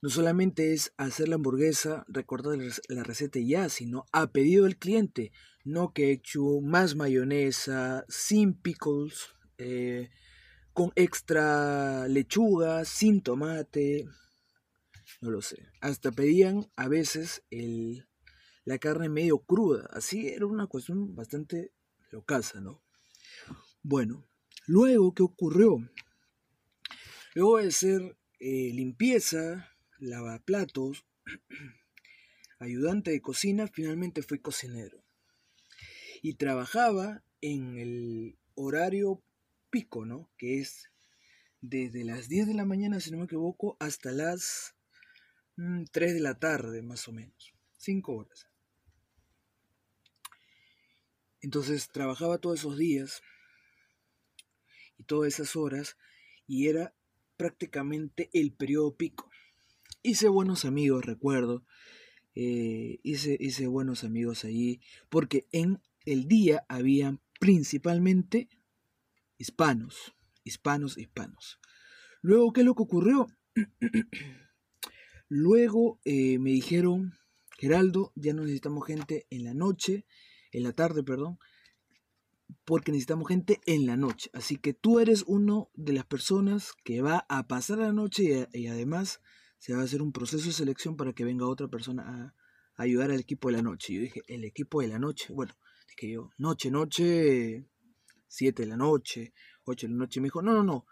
no 0.02 0.10
solamente 0.10 0.74
es 0.74 0.94
hacer 0.98 1.30
la 1.30 1.36
hamburguesa, 1.36 2.06
recordar 2.08 2.58
la 2.90 3.04
receta 3.04 3.40
ya, 3.40 3.70
sino 3.70 4.06
a 4.12 4.32
pedido 4.32 4.66
del 4.66 4.78
cliente. 4.78 5.32
No 5.64 5.94
ketchup, 5.94 6.64
más 6.64 6.96
mayonesa, 6.96 8.06
sin 8.10 8.54
pickles, 8.54 9.30
eh, 9.58 10.10
con 10.74 10.92
extra 10.96 12.08
lechuga, 12.08 12.86
sin 12.86 13.22
tomate, 13.22 14.08
no 15.22 15.30
lo 15.30 15.42
sé. 15.42 15.68
Hasta 15.82 16.12
pedían 16.12 16.72
a 16.76 16.88
veces 16.88 17.44
el, 17.52 18.08
la 18.66 18.78
carne 18.80 19.10
medio 19.10 19.40
cruda. 19.40 19.88
Así 19.92 20.30
era 20.30 20.46
una 20.46 20.68
cuestión 20.68 21.16
bastante 21.16 21.74
locasa, 22.12 22.60
¿no? 22.62 22.82
Bueno, 23.84 24.28
luego, 24.68 25.16
¿qué 25.16 25.24
ocurrió? 25.24 25.78
Luego 27.34 27.58
de 27.58 27.70
hacer 27.70 28.16
eh, 28.40 28.72
limpieza, 28.74 29.72
lavaplatos, 29.98 31.04
ayudante 32.60 33.10
de 33.10 33.22
cocina, 33.22 33.68
finalmente 33.68 34.22
fui 34.22 34.38
cocinero. 34.38 35.04
Y 36.22 36.36
trabajaba 36.36 37.24
en 37.42 37.80
el 37.80 38.38
horario 38.54 39.24
pico, 39.72 40.06
¿no? 40.06 40.30
Que 40.38 40.60
es 40.60 40.92
desde 41.60 42.04
las 42.04 42.28
10 42.30 42.50
de 42.50 42.54
la 42.54 42.66
mañana, 42.66 43.00
si 43.00 43.10
no 43.10 43.18
me 43.18 43.26
equivoco, 43.26 43.78
hasta 43.80 44.12
las 44.12 44.76
3 45.56 46.12
mm, 46.12 46.14
de 46.14 46.20
la 46.20 46.38
tarde, 46.38 46.84
más 46.84 47.08
o 47.08 47.14
menos. 47.14 47.56
5 47.78 48.14
horas. 48.14 48.48
Entonces 51.40 51.90
trabajaba 51.90 52.38
todos 52.38 52.60
esos 52.60 52.78
días 52.78 53.24
y 55.02 55.04
todas 55.04 55.34
esas 55.34 55.56
horas 55.56 55.98
y 56.46 56.68
era 56.68 56.94
prácticamente 57.38 58.30
el 58.34 58.54
periodo 58.54 58.96
pico. 58.96 59.32
Hice 60.04 60.30
buenos 60.30 60.64
amigos, 60.64 61.04
recuerdo. 61.04 61.66
Eh, 62.36 63.00
hice, 63.02 63.36
hice 63.40 63.66
buenos 63.66 64.04
amigos 64.04 64.46
allí 64.46 64.80
porque 65.10 65.48
en 65.52 65.82
el 66.06 66.28
día 66.28 66.64
había 66.70 67.20
principalmente 67.40 68.48
hispanos, 69.40 70.14
hispanos, 70.44 71.00
hispanos. 71.00 71.60
Luego, 72.22 72.54
¿qué 72.54 72.62
es 72.62 72.66
lo 72.66 72.76
que 72.76 72.84
ocurrió? 72.84 73.28
Luego 75.30 76.00
eh, 76.06 76.38
me 76.38 76.52
dijeron, 76.52 77.16
Geraldo, 77.58 78.14
ya 78.16 78.34
no 78.34 78.44
necesitamos 78.44 78.86
gente 78.86 79.26
en 79.32 79.46
la 79.46 79.56
noche, 79.56 80.06
en 80.52 80.62
la 80.64 80.74
tarde, 80.74 81.04
perdón, 81.04 81.40
porque 82.66 82.92
necesitamos 82.92 83.28
gente 83.28 83.62
en 83.66 83.86
la 83.86 83.98
noche. 83.98 84.30
Así 84.34 84.58
que 84.58 84.74
tú 84.74 85.00
eres 85.00 85.24
uno 85.28 85.70
de 85.74 85.94
las 85.94 86.06
personas 86.06 86.74
que 86.84 87.02
va 87.02 87.26
a 87.30 87.48
pasar 87.48 87.80
la 87.80 87.94
noche 87.94 88.48
y, 88.54 88.68
además 88.68 89.22
se 89.58 89.74
va 89.74 89.82
a 89.82 89.84
hacer 89.84 90.02
un 90.02 90.12
proceso 90.12 90.48
de 90.48 90.54
selección 90.54 90.98
para 90.98 91.14
que 91.14 91.24
venga 91.24 91.48
otra 91.48 91.68
persona 91.68 92.04
a, 92.04 92.36
ayudar 92.82 93.12
al 93.12 93.20
equipo 93.20 93.50
de 93.50 93.58
la 93.58 93.62
noche. 93.62 93.94
yo 93.94 94.02
dije, 94.02 94.22
el 94.28 94.44
equipo 94.44 94.82
de 94.82 94.88
la 94.88 94.98
noche, 94.98 95.32
bueno, 95.34 95.54
dije 95.90 96.14
yo, 96.14 96.32
noche, 96.38 96.72
noche, 96.72 97.68
7 98.28 98.64
de 98.64 98.68
la 98.68 98.78
noche, 98.78 99.34
8 99.66 99.88
de 99.88 99.94
la 99.94 100.00
noche. 100.00 100.20
Me 100.20 100.28
dijo, 100.28 100.42
no, 100.42 100.54
no, 100.54 100.64
no. 100.64 100.86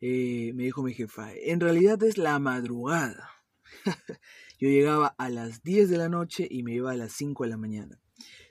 Eh, 0.00 0.52
me 0.54 0.64
dijo 0.64 0.82
mi 0.82 0.92
jefa, 0.92 1.32
en 1.32 1.60
realidad 1.60 2.02
es 2.02 2.18
la 2.18 2.38
madrugada. 2.38 3.30
Yo 4.60 4.68
llegaba 4.68 5.08
a 5.18 5.30
las 5.30 5.62
10 5.62 5.88
de 5.88 5.98
la 5.98 6.08
noche 6.08 6.46
y 6.48 6.62
me 6.62 6.74
iba 6.74 6.92
a 6.92 6.96
las 6.96 7.12
5 7.12 7.44
de 7.44 7.50
la 7.50 7.56
mañana. 7.56 8.00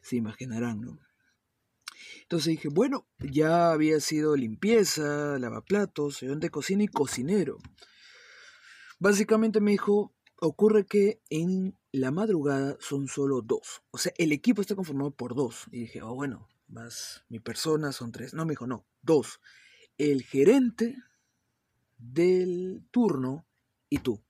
Se 0.02 0.16
imaginarán, 0.16 0.82
¿no? 0.82 1.00
Entonces 2.34 2.54
dije, 2.54 2.70
bueno, 2.70 3.06
ya 3.20 3.72
había 3.72 4.00
sido 4.00 4.36
limpieza, 4.36 5.38
lavaplatos, 5.38 6.24
ayudante 6.24 6.48
de 6.48 6.50
cocina 6.50 6.82
y 6.82 6.88
cocinero. 6.88 7.60
Básicamente 8.98 9.62
me 9.62 9.70
dijo, 9.70 10.16
ocurre 10.38 10.88
que 10.88 11.22
en 11.30 11.78
la 11.92 12.10
madrugada 12.10 12.76
son 12.80 13.08
solo 13.08 13.44
dos. 13.44 13.84
O 13.92 14.00
sea, 14.00 14.14
el 14.18 14.32
equipo 14.32 14.62
está 14.62 14.74
conformado 14.74 15.12
por 15.12 15.36
dos. 15.36 15.68
Y 15.70 15.82
dije, 15.82 16.02
oh, 16.02 16.16
bueno, 16.16 16.50
más 16.68 17.24
mi 17.30 17.40
persona 17.40 17.92
son 17.92 18.12
tres. 18.12 18.34
No, 18.34 18.46
me 18.46 18.54
dijo, 18.54 18.66
no, 18.66 18.88
dos. 19.04 19.40
El 20.00 20.24
gerente 20.24 20.98
del 22.00 22.84
turno 22.90 23.46
y 23.92 24.00
tú. 24.00 24.24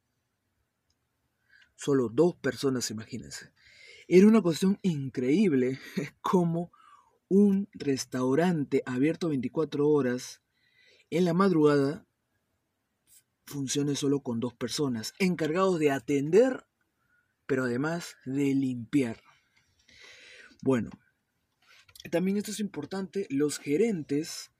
Solo 1.77 2.09
dos 2.09 2.35
personas, 2.35 2.91
imagínense. 2.91 3.53
Era 4.09 4.27
una 4.27 4.41
cuestión 4.41 4.77
increíble 4.81 5.79
como 6.19 6.73
un 7.29 7.67
restaurante 7.73 8.83
abierto 8.85 9.29
24 9.29 9.87
horas 9.87 10.41
en 11.09 11.25
la 11.25 11.33
madrugada 11.33 12.05
funcione 13.45 13.95
solo 13.95 14.21
con 14.21 14.39
dos 14.39 14.53
personas, 14.53 15.13
encargados 15.19 15.79
de 15.79 15.91
atender, 15.91 16.65
pero 17.45 17.65
además 17.65 18.15
de 18.25 18.55
limpiar. 18.55 19.21
Bueno, 20.61 20.89
también 22.09 22.37
esto 22.37 22.51
es 22.51 22.59
importante, 22.59 23.27
los 23.29 23.59
gerentes, 23.59 24.51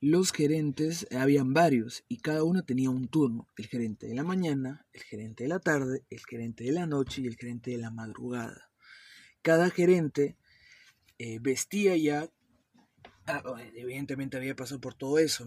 los 0.00 0.32
gerentes, 0.32 1.06
habían 1.12 1.54
varios 1.54 2.04
y 2.08 2.18
cada 2.18 2.44
uno 2.44 2.64
tenía 2.64 2.90
un 2.90 3.08
turno, 3.08 3.48
el 3.56 3.66
gerente 3.66 4.06
de 4.06 4.14
la 4.14 4.24
mañana, 4.24 4.86
el 4.92 5.02
gerente 5.02 5.44
de 5.44 5.48
la 5.48 5.60
tarde, 5.60 6.04
el 6.10 6.20
gerente 6.28 6.64
de 6.64 6.72
la 6.72 6.86
noche 6.86 7.22
y 7.22 7.26
el 7.26 7.36
gerente 7.36 7.70
de 7.70 7.78
la 7.78 7.90
madrugada. 7.90 8.70
Cada 9.42 9.70
gerente 9.70 10.36
eh, 11.18 11.38
vestía 11.40 11.96
ya, 11.96 12.30
ah, 13.26 13.42
evidentemente 13.74 14.36
había 14.36 14.56
pasado 14.56 14.80
por 14.80 14.94
todo 14.94 15.18
eso. 15.18 15.46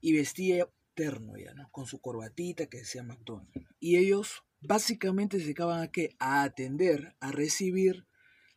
Y 0.00 0.16
vestía 0.16 0.68
terno 0.94 1.36
ya, 1.36 1.54
¿no? 1.54 1.70
Con 1.70 1.86
su 1.86 2.00
corbatita 2.00 2.66
que 2.66 2.78
decía 2.78 3.02
McDonald's. 3.02 3.52
Y 3.78 3.96
ellos 3.96 4.42
básicamente 4.60 5.38
se 5.38 5.44
dedicaban 5.44 5.82
a 5.82 5.90
qué? 5.90 6.16
A 6.18 6.42
atender, 6.42 7.14
a 7.20 7.32
recibir 7.32 8.06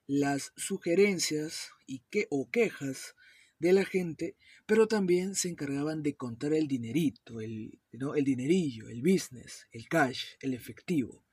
las 0.08 0.52
sugerencias 0.58 1.70
y 1.86 2.00
que, 2.10 2.28
o 2.30 2.50
quejas 2.50 3.16
de 3.60 3.74
la 3.74 3.86
gente, 3.86 4.36
pero 4.66 4.88
también 4.88 5.36
se 5.36 5.50
encargaban 5.50 6.04
de 6.04 6.16
contar 6.16 6.54
el 6.54 6.68
dinerito, 6.68 7.40
el, 7.40 7.80
¿no? 7.94 8.16
el 8.16 8.26
dinerillo, 8.26 8.90
el 8.90 9.02
business, 9.02 9.68
el 9.72 9.88
cash, 9.88 10.26
el 10.42 10.54
efectivo, 10.54 11.24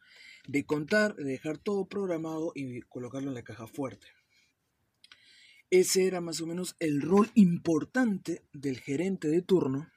de 0.47 0.65
contar, 0.65 1.17
de 1.17 1.25
dejar 1.25 1.59
todo 1.59 1.89
programado 1.89 2.53
y 2.55 2.83
colocarlo 2.83 3.31
en 3.31 3.35
la 3.35 3.43
caja 3.43 3.67
fuerte. 3.67 4.07
Ese 5.71 6.07
era 6.07 6.21
más 6.21 6.41
o 6.41 6.47
menos 6.47 6.77
el 6.79 7.01
rol 7.01 7.31
importante 7.35 8.43
del 8.53 8.81
gerente 8.81 9.29
de 9.29 9.43
turno 9.43 9.89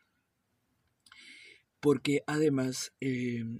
porque 1.83 2.23
además 2.27 2.93
em, 3.01 3.59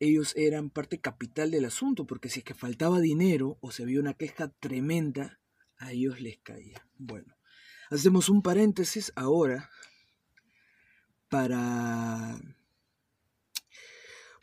ellos 0.00 0.32
eran 0.36 0.70
parte 0.70 1.00
capital 1.00 1.52
del 1.52 1.66
asunto, 1.66 2.04
porque 2.04 2.28
si 2.28 2.40
es 2.40 2.44
que 2.44 2.52
faltaba 2.52 2.98
dinero 2.98 3.58
o 3.60 3.70
se 3.70 3.84
había 3.84 4.00
una 4.00 4.14
queja 4.14 4.48
tremenda, 4.48 5.38
a 5.78 5.92
ellos 5.92 6.20
les 6.20 6.38
caía. 6.38 6.84
Bueno, 6.96 7.36
hacemos 7.90 8.28
un 8.28 8.42
paréntesis 8.42 9.12
ahora 9.14 9.70
para 11.28 12.40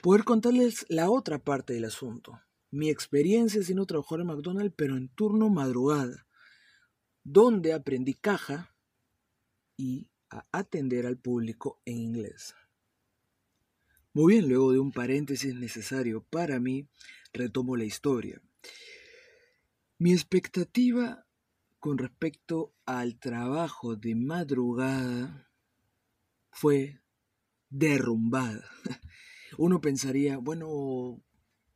poder 0.01 0.23
contarles 0.23 0.85
la 0.87 1.09
otra 1.09 1.43
parte 1.43 1.73
del 1.73 1.83
asunto. 1.83 2.39
Mi 2.71 2.89
experiencia 2.89 3.61
siendo 3.63 3.85
trabajador 3.85 4.21
en 4.21 4.27
McDonald's, 4.27 4.73
pero 4.75 4.97
en 4.97 5.09
turno 5.09 5.49
madrugada, 5.49 6.25
donde 7.23 7.73
aprendí 7.73 8.13
caja 8.13 8.75
y 9.77 10.09
a 10.29 10.45
atender 10.51 11.05
al 11.05 11.17
público 11.17 11.81
en 11.85 11.97
inglés. 11.97 12.55
Muy 14.13 14.33
bien, 14.33 14.49
luego 14.49 14.71
de 14.71 14.79
un 14.79 14.91
paréntesis 14.91 15.53
necesario 15.55 16.23
para 16.23 16.59
mí, 16.59 16.87
retomo 17.33 17.75
la 17.75 17.83
historia. 17.83 18.41
Mi 19.97 20.13
expectativa 20.13 21.25
con 21.79 21.97
respecto 21.97 22.73
al 22.85 23.19
trabajo 23.19 23.95
de 23.95 24.15
madrugada 24.15 25.49
fue 26.51 27.01
derrumbada. 27.69 28.69
Uno 29.57 29.81
pensaría, 29.81 30.37
bueno, 30.37 31.23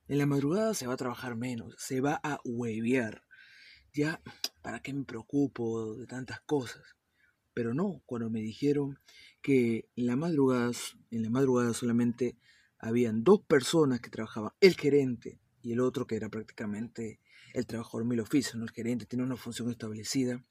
en 0.07 0.17
la 0.17 0.25
madrugada 0.25 0.73
se 0.73 0.87
va 0.87 0.93
a 0.93 0.97
trabajar 0.97 1.35
menos, 1.35 1.75
se 1.77 2.01
va 2.01 2.19
a 2.23 2.39
huevear. 2.43 3.23
Ya, 3.93 4.21
¿para 4.61 4.81
qué 4.81 4.93
me 4.93 5.05
preocupo 5.05 5.95
de 5.95 6.05
tantas 6.05 6.41
cosas? 6.41 6.83
Pero 7.53 7.73
no, 7.73 8.01
cuando 8.05 8.29
me 8.29 8.41
dijeron 8.41 8.99
que 9.41 9.89
en 9.95 10.07
la 10.07 10.15
madrugada, 10.15 10.71
en 11.11 11.23
la 11.23 11.29
madrugada 11.29 11.73
solamente 11.73 12.37
habían 12.77 13.23
dos 13.23 13.41
personas 13.41 14.01
que 14.01 14.09
trabajaban, 14.09 14.51
el 14.59 14.75
gerente 14.75 15.39
y 15.61 15.71
el 15.71 15.79
otro 15.79 16.05
que 16.05 16.17
era 16.17 16.29
prácticamente 16.29 17.19
el 17.53 17.65
trabajador 17.65 18.05
mil 18.05 18.19
oficio, 18.19 18.61
el 18.61 18.69
gerente 18.71 19.05
tiene 19.05 19.23
una 19.23 19.37
función 19.37 19.71
establecida, 19.71 20.43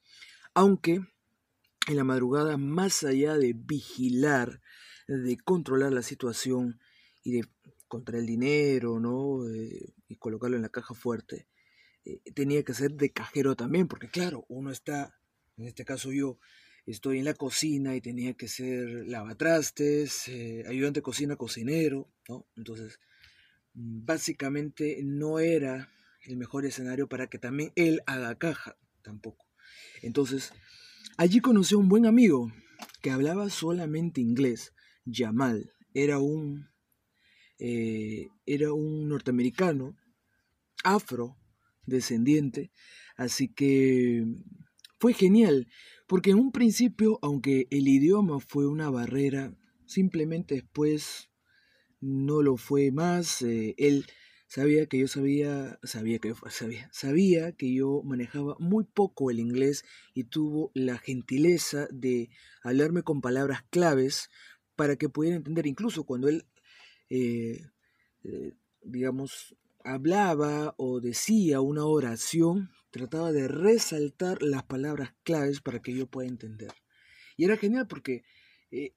aunque 0.55 1.01
en 1.87 1.95
la 1.95 2.03
madrugada, 2.03 2.57
más 2.57 3.03
allá 3.03 3.37
de 3.37 3.53
vigilar, 3.53 4.61
de 5.07 5.37
controlar 5.37 5.93
la 5.93 6.01
situación 6.01 6.79
y 7.23 7.33
de 7.33 7.47
contra 7.95 8.17
el 8.17 8.25
dinero, 8.25 8.99
¿no? 8.99 9.47
Eh, 9.49 9.93
y 10.09 10.17
colocarlo 10.17 10.57
en 10.57 10.63
la 10.63 10.69
caja 10.69 10.93
fuerte, 10.93 11.47
eh, 12.03 12.19
tenía 12.33 12.61
que 12.61 12.73
ser 12.73 12.91
de 12.91 13.13
cajero 13.13 13.55
también, 13.55 13.87
porque 13.87 14.09
claro, 14.09 14.45
uno 14.49 14.69
está, 14.69 15.17
en 15.55 15.65
este 15.67 15.85
caso 15.85 16.11
yo, 16.11 16.37
estoy 16.85 17.19
en 17.19 17.25
la 17.25 17.35
cocina 17.35 17.95
y 17.95 18.01
tenía 18.01 18.33
que 18.33 18.49
ser 18.49 19.07
lavatrastes, 19.07 20.27
eh, 20.27 20.65
ayudante 20.67 21.01
cocina, 21.01 21.37
cocinero, 21.37 22.11
¿no? 22.27 22.45
Entonces, 22.57 22.99
básicamente 23.73 24.99
no 25.01 25.39
era 25.39 25.89
el 26.23 26.35
mejor 26.35 26.65
escenario 26.65 27.07
para 27.07 27.27
que 27.27 27.39
también 27.39 27.71
él 27.75 28.01
haga 28.07 28.35
caja, 28.35 28.77
tampoco. 29.03 29.45
Entonces, 30.01 30.51
allí 31.15 31.39
conocí 31.39 31.75
a 31.75 31.77
un 31.77 31.87
buen 31.87 32.05
amigo 32.05 32.51
que 33.01 33.11
hablaba 33.11 33.49
solamente 33.49 34.19
inglés, 34.19 34.73
Jamal. 35.05 35.71
Era 35.93 36.19
un, 36.19 36.74
eh, 37.59 38.29
era 38.45 38.73
un 38.73 39.07
norteamericano, 39.07 39.95
afro, 40.83 41.37
descendiente, 41.85 42.71
así 43.15 43.47
que 43.47 44.25
fue 44.99 45.13
genial 45.13 45.67
porque 46.07 46.31
en 46.31 46.37
un 46.37 46.51
principio, 46.51 47.17
aunque 47.21 47.67
el 47.71 47.87
idioma 47.87 48.39
fue 48.39 48.67
una 48.67 48.89
barrera, 48.89 49.55
simplemente 49.85 50.55
después 50.55 51.29
no 51.99 52.43
lo 52.43 52.57
fue 52.57 52.91
más. 52.91 53.41
Eh, 53.41 53.73
él 53.77 54.05
sabía 54.47 54.85
que 54.85 54.99
yo 54.99 55.07
sabía, 55.07 55.79
sabía 55.83 56.19
que 56.19 56.29
yo 56.29 56.35
sabía, 56.49 56.89
sabía 56.93 57.51
que 57.53 57.73
yo 57.73 58.03
manejaba 58.03 58.55
muy 58.59 58.83
poco 58.83 59.31
el 59.31 59.39
inglés 59.39 59.83
y 60.13 60.25
tuvo 60.25 60.71
la 60.75 60.99
gentileza 60.99 61.87
de 61.91 62.29
hablarme 62.61 63.01
con 63.01 63.21
palabras 63.21 63.63
claves 63.71 64.29
para 64.75 64.97
que 64.97 65.09
pudiera 65.09 65.37
entender, 65.37 65.65
incluso 65.65 66.03
cuando 66.03 66.27
él, 66.27 66.45
eh, 67.15 67.71
eh, 68.23 68.53
digamos, 68.81 69.55
hablaba 69.83 70.73
o 70.77 70.99
decía 70.99 71.61
una 71.61 71.85
oración, 71.85 72.71
trataba 72.91 73.31
de 73.31 73.47
resaltar 73.47 74.41
las 74.41 74.63
palabras 74.63 75.13
claves 75.23 75.61
para 75.61 75.81
que 75.81 75.93
yo 75.93 76.07
pueda 76.07 76.27
entender. 76.27 76.73
Y 77.37 77.45
era 77.45 77.57
genial 77.57 77.87
porque 77.87 78.23
eh, 78.71 78.93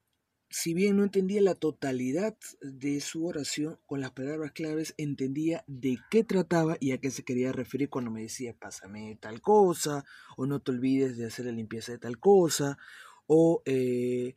si 0.51 0.73
bien 0.73 0.97
no 0.97 1.03
entendía 1.03 1.43
la 1.43 1.55
totalidad 1.55 2.37
de 2.63 3.01
su 3.01 3.27
oración, 3.27 3.79
con 3.87 4.01
las 4.01 4.13
palabras 4.13 4.53
claves 4.53 4.95
entendía 4.97 5.63
de 5.67 5.99
qué 6.11 6.25
trataba 6.25 6.77
y 6.81 6.93
a 6.93 6.99
qué 6.99 7.11
se 7.11 7.23
quería 7.23 7.53
referir 7.53 7.91
cuando 7.91 8.11
me 8.11 8.23
decía 8.23 8.57
pásame 8.59 9.19
tal 9.21 9.43
cosa, 9.43 10.05
o 10.37 10.47
no 10.47 10.61
te 10.61 10.71
olvides 10.71 11.19
de 11.19 11.27
hacer 11.27 11.47
la 11.47 11.53
limpieza 11.53 11.93
de 11.93 11.99
tal 11.99 12.19
cosa, 12.19 12.79
o 13.27 13.63
eh, 13.67 14.37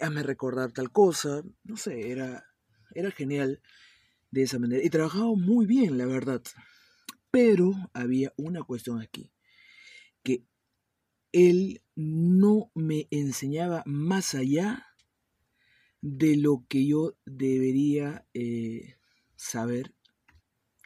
hazme 0.00 0.22
recordar 0.22 0.72
tal 0.72 0.90
cosa. 0.90 1.42
No 1.64 1.76
sé, 1.76 2.10
era, 2.10 2.46
era 2.94 3.10
genial 3.10 3.62
de 4.30 4.42
esa 4.42 4.58
manera. 4.58 4.84
Y 4.84 4.90
trabajaba 4.90 5.34
muy 5.34 5.66
bien, 5.66 5.98
la 5.98 6.06
verdad. 6.06 6.42
Pero 7.30 7.72
había 7.92 8.32
una 8.36 8.62
cuestión 8.62 9.00
aquí, 9.00 9.30
que 10.22 10.44
él 11.32 11.82
no 11.94 12.70
me 12.74 13.08
enseñaba 13.10 13.82
más 13.86 14.34
allá 14.34 14.86
de 16.00 16.36
lo 16.36 16.64
que 16.68 16.86
yo 16.86 17.16
debería 17.24 18.26
eh, 18.34 18.96
saber. 19.36 19.94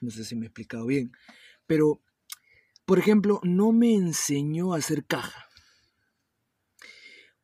No 0.01 0.11
sé 0.11 0.25
si 0.25 0.37
me 0.37 0.45
he 0.45 0.49
explicado 0.49 0.87
bien, 0.87 1.12
pero, 1.66 2.03
por 2.85 2.99
ejemplo, 2.99 3.40
no 3.42 3.73
me 3.73 3.95
enseñó 3.95 4.75
a 4.75 4.79
hacer 4.79 5.05
caja. 5.07 5.45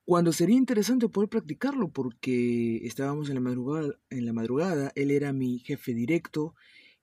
Cuando 0.05 0.33
sería 0.33 0.57
interesante 0.57 1.09
poder 1.09 1.29
practicarlo 1.29 1.89
porque 1.91 2.85
estábamos 2.87 3.29
en 3.29 3.37
la 3.37 3.41
madrugada, 3.41 3.95
en 4.11 4.27
la 4.27 4.33
madrugada, 4.33 4.91
él 4.97 5.13
era 5.13 5.33
mi 5.33 5.61
jefe 5.61 5.95
directo 5.95 6.55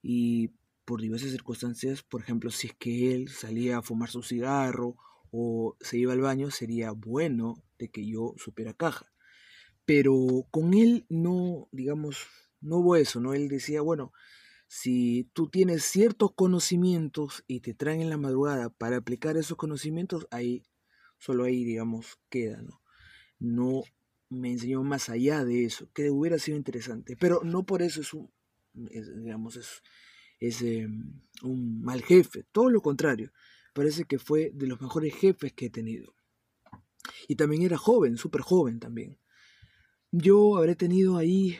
y 0.01 0.51
por 0.83 1.01
diversas 1.01 1.31
circunstancias, 1.31 2.03
por 2.03 2.21
ejemplo, 2.21 2.51
si 2.51 2.67
es 2.67 2.73
que 2.73 3.13
él 3.13 3.29
salía 3.29 3.77
a 3.77 3.81
fumar 3.81 4.09
su 4.09 4.21
cigarro 4.21 4.97
o 5.31 5.77
se 5.79 5.97
iba 5.97 6.11
al 6.11 6.19
baño, 6.21 6.51
sería 6.51 6.91
bueno 6.91 7.63
de 7.77 7.89
que 7.89 8.05
yo 8.05 8.33
supiera 8.37 8.73
caja. 8.73 9.05
Pero 9.85 10.45
con 10.51 10.73
él 10.73 11.05
no, 11.09 11.69
digamos, 11.71 12.27
no 12.61 12.77
hubo 12.77 12.95
eso, 12.97 13.21
¿no? 13.21 13.33
Él 13.33 13.47
decía, 13.47 13.81
bueno, 13.81 14.11
si 14.67 15.29
tú 15.33 15.49
tienes 15.49 15.83
ciertos 15.83 16.33
conocimientos 16.35 17.43
y 17.47 17.61
te 17.61 17.73
traen 17.73 18.01
en 18.01 18.09
la 18.09 18.17
madrugada 18.17 18.69
para 18.69 18.97
aplicar 18.97 19.37
esos 19.37 19.57
conocimientos, 19.57 20.27
ahí, 20.31 20.63
solo 21.17 21.45
ahí, 21.45 21.63
digamos, 21.63 22.19
queda, 22.29 22.61
¿no? 22.61 22.78
No 23.39 23.83
me 24.29 24.51
enseñó 24.51 24.83
más 24.83 25.09
allá 25.09 25.43
de 25.43 25.65
eso, 25.65 25.89
que 25.93 26.11
hubiera 26.11 26.37
sido 26.39 26.57
interesante, 26.57 27.17
pero 27.17 27.41
no 27.43 27.65
por 27.65 27.81
eso 27.81 28.01
es 28.01 28.13
un, 28.13 28.31
digamos, 28.73 29.55
es, 29.55 29.81
es 30.39 30.61
em, 30.61 31.19
un 31.41 31.81
mal 31.81 32.03
jefe, 32.03 32.45
todo 32.51 32.69
lo 32.69 32.81
contrario, 32.81 33.31
parece 33.73 34.05
que 34.05 34.19
fue 34.19 34.51
de 34.53 34.67
los 34.67 34.81
mejores 34.81 35.15
jefes 35.15 35.53
que 35.53 35.67
he 35.67 35.69
tenido. 35.69 36.13
Y 37.27 37.35
también 37.35 37.63
era 37.63 37.77
joven, 37.77 38.17
súper 38.17 38.41
joven 38.41 38.79
también. 38.79 39.17
Yo 40.11 40.57
habré 40.57 40.75
tenido 40.75 41.17
ahí 41.17 41.57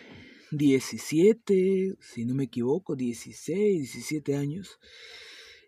17, 0.52 1.98
si 2.00 2.26
no 2.26 2.36
me 2.36 2.46
equivoco, 2.46 2.96
16, 2.96 3.94
17 3.94 4.36
años, 4.36 4.80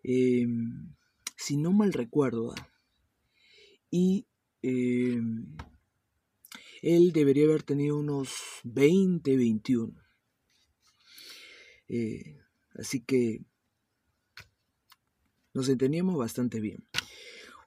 em, 0.04 0.94
si 1.36 1.58
no 1.58 1.72
mal 1.72 1.94
recuerdo. 1.94 2.54
Y 3.90 4.28
em, 4.62 5.56
él 6.82 7.12
debería 7.14 7.46
haber 7.46 7.64
tenido 7.64 7.98
unos 7.98 8.32
20, 8.64 9.38
21. 9.38 9.94
Eh, 11.88 12.42
Así 12.76 13.02
que 13.02 13.44
nos 15.54 15.68
entendíamos 15.70 16.18
bastante 16.18 16.60
bien. 16.60 16.88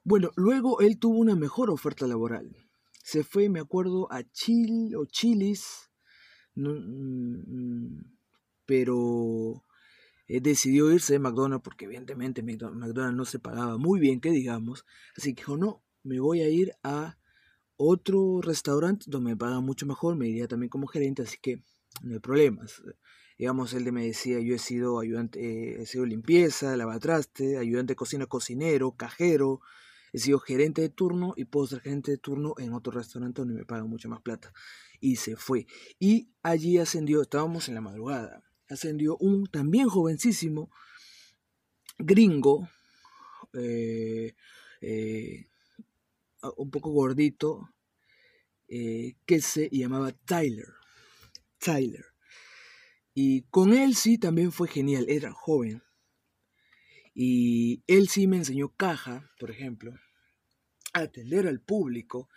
Bueno, 0.03 0.31
luego 0.35 0.81
él 0.81 0.99
tuvo 0.99 1.19
una 1.19 1.35
mejor 1.35 1.69
oferta 1.69 2.07
laboral. 2.07 2.55
Se 3.03 3.23
fue, 3.23 3.49
me 3.49 3.59
acuerdo, 3.59 4.11
a 4.11 4.23
Chile 4.31 4.95
o 4.95 5.05
Chilis, 5.05 5.91
mm, 6.55 7.99
pero 8.65 9.63
eh, 10.27 10.41
decidió 10.41 10.91
irse 10.91 11.13
de 11.13 11.19
McDonald's 11.19 11.63
porque 11.63 11.85
evidentemente 11.85 12.41
McDonald's 12.41 13.15
no 13.15 13.25
se 13.25 13.39
pagaba 13.39 13.77
muy 13.77 13.99
bien, 13.99 14.19
que 14.19 14.31
digamos. 14.31 14.85
Así 15.15 15.35
que 15.35 15.41
dijo, 15.41 15.57
no, 15.57 15.83
me 16.03 16.19
voy 16.19 16.41
a 16.41 16.49
ir 16.49 16.73
a 16.83 17.17
otro 17.77 18.41
restaurante 18.41 19.05
donde 19.07 19.31
me 19.31 19.37
pagan 19.37 19.63
mucho 19.63 19.85
mejor, 19.85 20.15
me 20.15 20.27
iría 20.27 20.47
también 20.47 20.69
como 20.69 20.87
gerente, 20.87 21.23
así 21.23 21.37
que 21.41 21.61
no 22.01 22.13
hay 22.13 22.19
problemas 22.19 22.81
digamos, 23.37 23.73
él 23.73 23.91
me 23.91 24.05
decía, 24.05 24.39
yo 24.39 24.55
he 24.55 24.59
sido 24.59 24.99
ayudante, 24.99 25.39
eh, 25.39 25.81
he 25.81 25.85
sido 25.85 26.05
limpieza, 26.05 26.77
lavatraste, 26.77 27.57
ayudante 27.57 27.91
de 27.91 27.95
cocina, 27.97 28.25
cocinero, 28.27 28.91
cajero, 28.91 29.61
he 30.13 30.19
sido 30.19 30.39
gerente 30.39 30.81
de 30.81 30.89
turno 30.89 31.33
y 31.35 31.45
puedo 31.45 31.67
ser 31.67 31.81
gerente 31.81 32.11
de 32.11 32.17
turno 32.17 32.55
en 32.57 32.73
otro 32.73 32.93
restaurante 32.93 33.41
donde 33.41 33.55
me 33.55 33.65
pagan 33.65 33.89
mucha 33.89 34.07
más 34.07 34.21
plata. 34.21 34.53
Y 35.01 35.17
se 35.17 35.35
fue. 35.35 35.67
Y 35.99 36.29
allí 36.41 36.77
ascendió, 36.77 37.21
estábamos 37.21 37.67
en 37.67 37.75
la 37.75 37.81
madrugada, 37.81 38.41
ascendió 38.69 39.17
un 39.17 39.47
también 39.47 39.89
jovencísimo 39.89 40.71
gringo, 41.97 42.69
eh, 43.53 44.35
eh, 44.79 45.49
un 46.57 46.69
poco 46.71 46.91
gordito, 46.91 47.69
eh, 48.67 49.15
que 49.25 49.41
se 49.41 49.69
llamaba 49.69 50.11
Tyler. 50.11 50.67
Tyler. 51.57 52.05
Y 53.13 53.43
con 53.43 53.73
él 53.73 53.95
sí 53.95 54.17
también 54.17 54.51
fue 54.51 54.67
genial, 54.67 55.05
era 55.07 55.31
joven. 55.31 55.83
Y 57.13 57.83
él 57.87 58.09
sí 58.09 58.27
me 58.27 58.37
enseñó 58.37 58.69
caja, 58.75 59.31
por 59.39 59.51
ejemplo, 59.51 59.93
atender 60.93 61.47
al 61.47 61.61
público, 61.61 62.29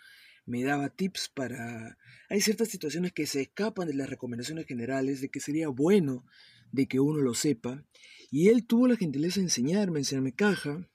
me 0.45 0.63
daba 0.63 0.89
tips 0.89 1.29
para... 1.29 1.97
Hay 2.29 2.41
ciertas 2.41 2.69
situaciones 2.69 3.11
que 3.11 3.27
se 3.27 3.41
escapan 3.41 3.87
de 3.87 3.93
las 3.93 4.09
recomendaciones 4.09 4.65
generales, 4.65 5.21
de 5.21 5.29
que 5.29 5.39
sería 5.39 5.67
bueno 5.67 6.25
de 6.71 6.87
que 6.87 6.99
uno 6.99 7.21
lo 7.21 7.33
sepa. 7.33 7.83
Y 8.31 8.49
él 8.49 8.65
tuvo 8.65 8.87
la 8.87 8.95
gentileza 8.95 9.39
de 9.39 9.45
enseñarme, 9.45 9.99
enseñarme 9.99 10.33
caja. 10.33 10.87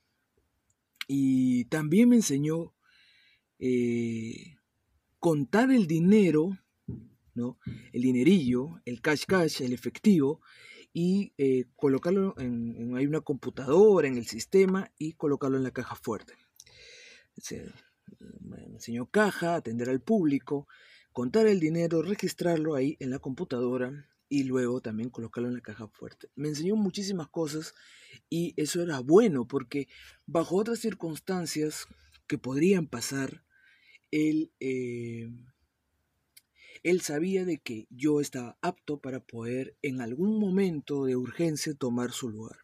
Y 1.06 1.66
también 1.66 2.08
me 2.08 2.16
enseñó 2.16 2.73
eh, 3.66 4.58
contar 5.18 5.70
el 5.70 5.86
dinero, 5.86 6.58
¿no? 7.34 7.58
El 7.94 8.02
dinerillo, 8.02 8.82
el 8.84 9.00
cash 9.00 9.24
cash, 9.26 9.62
el 9.62 9.72
efectivo, 9.72 10.42
y 10.92 11.32
eh, 11.38 11.64
colocarlo 11.74 12.34
en, 12.36 12.94
hay 12.94 13.06
una 13.06 13.22
computadora, 13.22 14.06
en 14.06 14.18
el 14.18 14.26
sistema, 14.26 14.92
y 14.98 15.14
colocarlo 15.14 15.56
en 15.56 15.62
la 15.62 15.70
caja 15.70 15.96
fuerte. 15.96 16.34
me 18.40 18.64
enseñó 18.66 19.06
caja, 19.06 19.54
atender 19.54 19.88
al 19.88 20.02
público, 20.02 20.68
contar 21.12 21.46
el 21.46 21.58
dinero, 21.58 22.02
registrarlo 22.02 22.74
ahí 22.74 22.98
en 23.00 23.08
la 23.08 23.18
computadora 23.18 24.10
y 24.28 24.42
luego 24.42 24.82
también 24.82 25.08
colocarlo 25.08 25.48
en 25.48 25.54
la 25.54 25.62
caja 25.62 25.88
fuerte. 25.88 26.28
Me 26.34 26.48
enseñó 26.48 26.76
muchísimas 26.76 27.28
cosas 27.28 27.72
y 28.28 28.52
eso 28.58 28.82
era 28.82 29.00
bueno 29.00 29.48
porque 29.48 29.88
bajo 30.26 30.56
otras 30.56 30.80
circunstancias 30.80 31.86
que 32.26 32.36
podrían 32.36 32.86
pasar, 32.86 33.42
él, 34.10 34.52
eh, 34.60 35.30
él 36.82 37.00
sabía 37.00 37.44
de 37.44 37.58
que 37.58 37.86
yo 37.90 38.20
estaba 38.20 38.58
apto 38.60 39.00
para 39.00 39.20
poder 39.20 39.76
en 39.82 40.00
algún 40.00 40.38
momento 40.38 41.04
de 41.04 41.16
urgencia 41.16 41.74
tomar 41.74 42.12
su 42.12 42.28
lugar. 42.28 42.58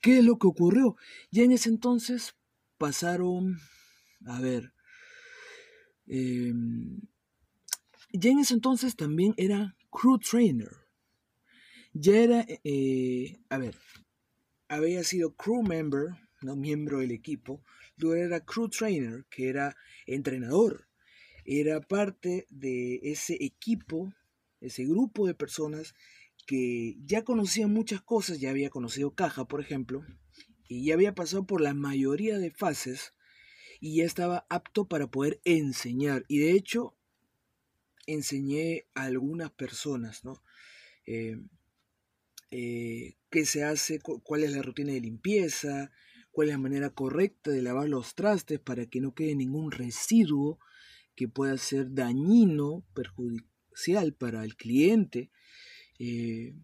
¿Qué 0.00 0.18
es 0.18 0.24
lo 0.24 0.38
que 0.38 0.46
ocurrió? 0.46 0.96
Ya 1.30 1.42
en 1.42 1.52
ese 1.52 1.68
entonces 1.68 2.36
pasaron, 2.78 3.58
a 4.26 4.40
ver, 4.40 4.72
em, 6.06 7.00
ya 8.12 8.30
en 8.30 8.38
ese 8.38 8.54
entonces 8.54 8.96
también 8.96 9.34
era 9.36 9.76
crew 9.90 10.18
trainer. 10.18 10.70
Ya 11.92 12.16
era, 12.16 12.46
eh, 12.64 13.40
a 13.48 13.58
ver, 13.58 13.76
había 14.68 15.02
sido 15.02 15.34
crew 15.34 15.62
member, 15.62 16.10
no 16.42 16.56
miembro 16.56 16.98
del 17.00 17.10
equipo, 17.10 17.62
luego 17.96 18.16
era 18.24 18.44
crew 18.44 18.68
trainer, 18.68 19.24
que 19.30 19.48
era 19.48 19.76
entrenador 20.06 20.88
era 21.50 21.80
parte 21.80 22.46
de 22.50 23.00
ese 23.02 23.42
equipo, 23.42 24.12
ese 24.60 24.84
grupo 24.84 25.26
de 25.26 25.32
personas 25.32 25.94
que 26.46 26.96
ya 27.06 27.24
conocían 27.24 27.72
muchas 27.72 28.02
cosas, 28.02 28.38
ya 28.38 28.50
había 28.50 28.68
conocido 28.68 29.14
caja, 29.14 29.46
por 29.46 29.62
ejemplo, 29.62 30.04
y 30.68 30.84
ya 30.84 30.92
había 30.92 31.14
pasado 31.14 31.46
por 31.46 31.62
la 31.62 31.72
mayoría 31.72 32.36
de 32.36 32.50
fases 32.50 33.14
y 33.80 33.96
ya 33.96 34.04
estaba 34.04 34.46
apto 34.50 34.88
para 34.88 35.06
poder 35.06 35.40
enseñar. 35.44 36.26
Y 36.28 36.40
de 36.40 36.52
hecho, 36.52 36.94
enseñé 38.06 38.84
a 38.94 39.04
algunas 39.04 39.50
personas, 39.50 40.26
¿no? 40.26 40.42
Eh, 41.06 41.40
eh, 42.50 43.16
qué 43.30 43.46
se 43.46 43.64
hace, 43.64 44.00
cuál 44.00 44.44
es 44.44 44.52
la 44.52 44.60
rutina 44.60 44.92
de 44.92 45.00
limpieza, 45.00 45.90
cuál 46.38 46.50
es 46.50 46.54
la 46.54 46.58
manera 46.58 46.90
correcta 46.90 47.50
de 47.50 47.62
lavar 47.62 47.88
los 47.88 48.14
trastes 48.14 48.60
para 48.60 48.86
que 48.86 49.00
no 49.00 49.12
quede 49.12 49.34
ningún 49.34 49.72
residuo 49.72 50.60
que 51.16 51.26
pueda 51.26 51.58
ser 51.58 51.92
dañino, 51.94 52.84
perjudicial 52.94 54.14
para 54.14 54.44
el 54.44 54.54
cliente. 54.54 55.32
Eh, 55.98 56.54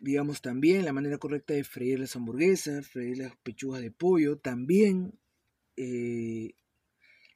digamos 0.00 0.42
también 0.42 0.84
la 0.84 0.92
manera 0.92 1.18
correcta 1.18 1.54
de 1.54 1.64
freír 1.64 1.98
las 1.98 2.14
hamburguesas, 2.14 2.86
freír 2.86 3.18
las 3.18 3.36
pechugas 3.38 3.82
de 3.82 3.90
pollo, 3.90 4.38
también 4.38 5.18
eh, 5.74 6.54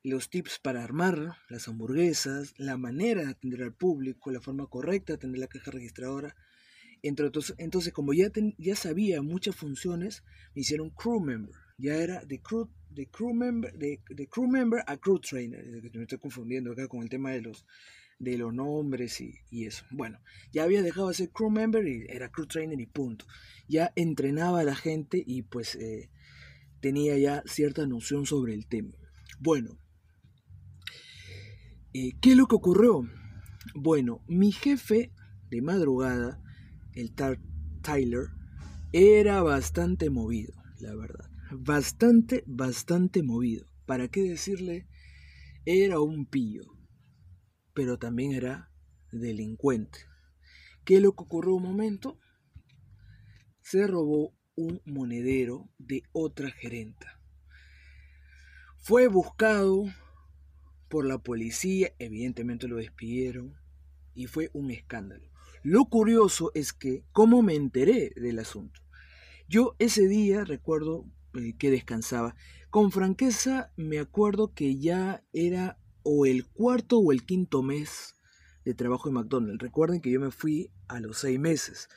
los 0.05 0.31
tips 0.31 0.61
para 0.61 0.85
armar 0.85 1.39
las 1.49 1.67
hamburguesas, 1.67 2.55
la 2.57 2.77
manera 2.77 3.25
de 3.25 3.31
atender 3.31 3.65
al 3.65 3.75
público, 3.75 4.31
la 4.31 4.41
forma 4.41 4.69
correcta 4.69 5.15
de 5.15 5.17
atender 5.17 5.41
la 5.41 5.49
caja 5.49 5.73
registradora. 5.73 6.37
Entre 7.03 7.27
otros, 7.27 7.55
entonces, 7.59 7.93
como 7.93 8.13
ya, 8.13 8.31
ya 8.59 8.77
sabía 8.77 9.23
muchas 9.23 9.57
funciones, 9.57 10.23
me 10.55 10.63
hicieron 10.63 10.91
crew 10.91 11.21
member. 11.21 11.55
Ya 11.79 11.97
era 11.97 12.25
de 12.25 12.41
crew 12.41 12.69
de 12.95 13.07
crew 13.07 13.33
member, 13.33 13.73
de, 13.75 14.01
crew 14.31 14.47
member 14.47 14.83
a 14.87 14.97
crew 14.97 15.19
trainer. 15.19 15.65
Me 15.95 16.03
estoy 16.03 16.19
confundiendo 16.19 16.73
acá 16.73 16.89
con 16.89 17.03
el 17.03 17.09
tema 17.09 17.31
de 17.31 17.41
los, 17.41 17.65
de 18.19 18.37
los 18.39 18.53
nombres 18.53 19.21
y, 19.21 19.65
eso. 19.65 19.85
Bueno, 19.91 20.21
ya 20.53 20.65
había 20.65 20.83
dejado 20.83 21.09
de 21.09 21.15
ser 21.15 21.31
crew 21.31 21.51
member 21.51 21.87
y 21.87 22.07
era 22.09 22.31
crew 22.31 22.47
trainer 22.47 22.79
y 22.81 22.87
punto. 22.87 23.27
Ya 23.69 23.93
entrenaba 23.97 24.61
a 24.61 24.65
la 24.65 24.77
gente 24.77 25.23
y 25.27 25.43
pues 25.43 25.75
eh, 25.77 26.11
tenía 26.81 27.17
ya 27.19 27.43
cierta 27.47 27.87
noción 27.87 28.27
sobre 28.27 28.55
el 28.55 28.67
tema. 28.67 28.93
Bueno, 29.39 29.79
eh, 31.95 32.13
¿qué 32.21 32.33
es 32.33 32.37
lo 32.37 32.47
que 32.47 32.57
ocurrió? 32.57 33.09
Bueno, 33.75 34.23
mi 34.27 34.53
jefe 34.53 35.13
de 35.51 35.63
madrugada, 35.63 36.43
el 36.95 37.13
Tyler, 37.83 38.29
era 38.93 39.43
bastante 39.43 40.11
movido, 40.11 40.53
la 40.81 40.95
verdad 40.95 41.33
bastante, 41.53 42.43
bastante 42.47 43.23
movido. 43.23 43.67
¿Para 43.87 44.09
qué 44.09 44.23
decirle? 44.23 44.87
Era 45.65 46.01
un 46.01 46.27
pillo, 46.27 46.65
pero 47.75 47.99
también 47.99 48.33
era 48.33 48.71
delincuente. 49.11 50.01
¿Qué 50.85 50.97
es 50.97 51.03
lo 51.03 51.13
que 51.13 51.23
ocurrió 51.23 51.55
un 51.55 51.63
momento? 51.63 52.19
Se 53.61 53.87
robó 53.87 54.35
un 54.57 54.81
monedero 54.85 55.71
de 55.79 56.03
otra 56.13 56.51
gerenta. 56.51 57.21
Fue 58.79 59.07
buscado 59.07 59.85
por 60.89 61.07
la 61.07 61.19
policía, 61.19 61.95
evidentemente 61.99 62.67
lo 62.67 62.77
despidieron 62.77 63.55
y 64.15 64.27
fue 64.27 64.51
un 64.53 64.71
escándalo. 64.71 65.32
Lo 65.63 65.85
curioso 65.85 66.51
es 66.55 66.73
que, 66.73 67.05
¿cómo 67.13 67.43
me 67.43 67.55
enteré 67.55 68.13
del 68.17 68.41
asunto? 68.41 68.81
Yo 69.49 69.77
ese 69.79 70.09
día, 70.09 70.45
recuerdo, 70.45 71.07
eh, 71.35 71.55
que 71.57 71.71
descansaba. 71.71 72.35
Con 72.69 72.91
franqueza 72.91 73.73
me 73.77 74.01
acuerdo 74.01 74.53
que 74.55 74.79
ya 74.79 75.25
era 75.33 75.79
o 76.03 76.27
el 76.27 76.49
cuarto 76.49 76.99
o 76.99 77.13
el 77.13 77.25
quinto 77.25 77.63
mes 77.63 78.17
de 78.65 78.75
trabajo 78.75 79.09
en 79.09 79.15
McDonald's. 79.15 79.63
Recuerden 79.63 80.01
que 80.01 80.11
yo 80.11 80.19
me 80.19 80.33
fui 80.33 80.73
a 80.89 80.99
los 80.99 81.19
seis 81.19 81.39
meses. 81.39 81.89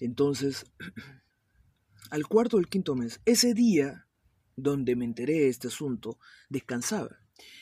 Entonces, 0.00 0.66
al 2.10 2.26
cuarto 2.26 2.56
o 2.56 2.60
el 2.60 2.68
quinto 2.68 2.96
mes, 2.96 3.20
ese 3.26 3.54
día 3.54 4.08
donde 4.56 4.96
me 4.96 5.04
enteré 5.04 5.34
de 5.34 5.48
este 5.48 5.68
asunto, 5.68 6.18
descansaba. 6.48 7.18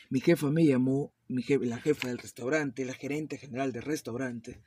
Mi 0.08 0.20
jefa 0.20 0.50
me 0.50 0.64
llamó, 0.64 1.14
la 1.28 1.78
jefa 1.78 2.08
del 2.08 2.18
restaurante, 2.18 2.84
la 2.84 2.94
gerente 2.94 3.38
general 3.38 3.72
del 3.72 3.82
restaurante 3.82 4.62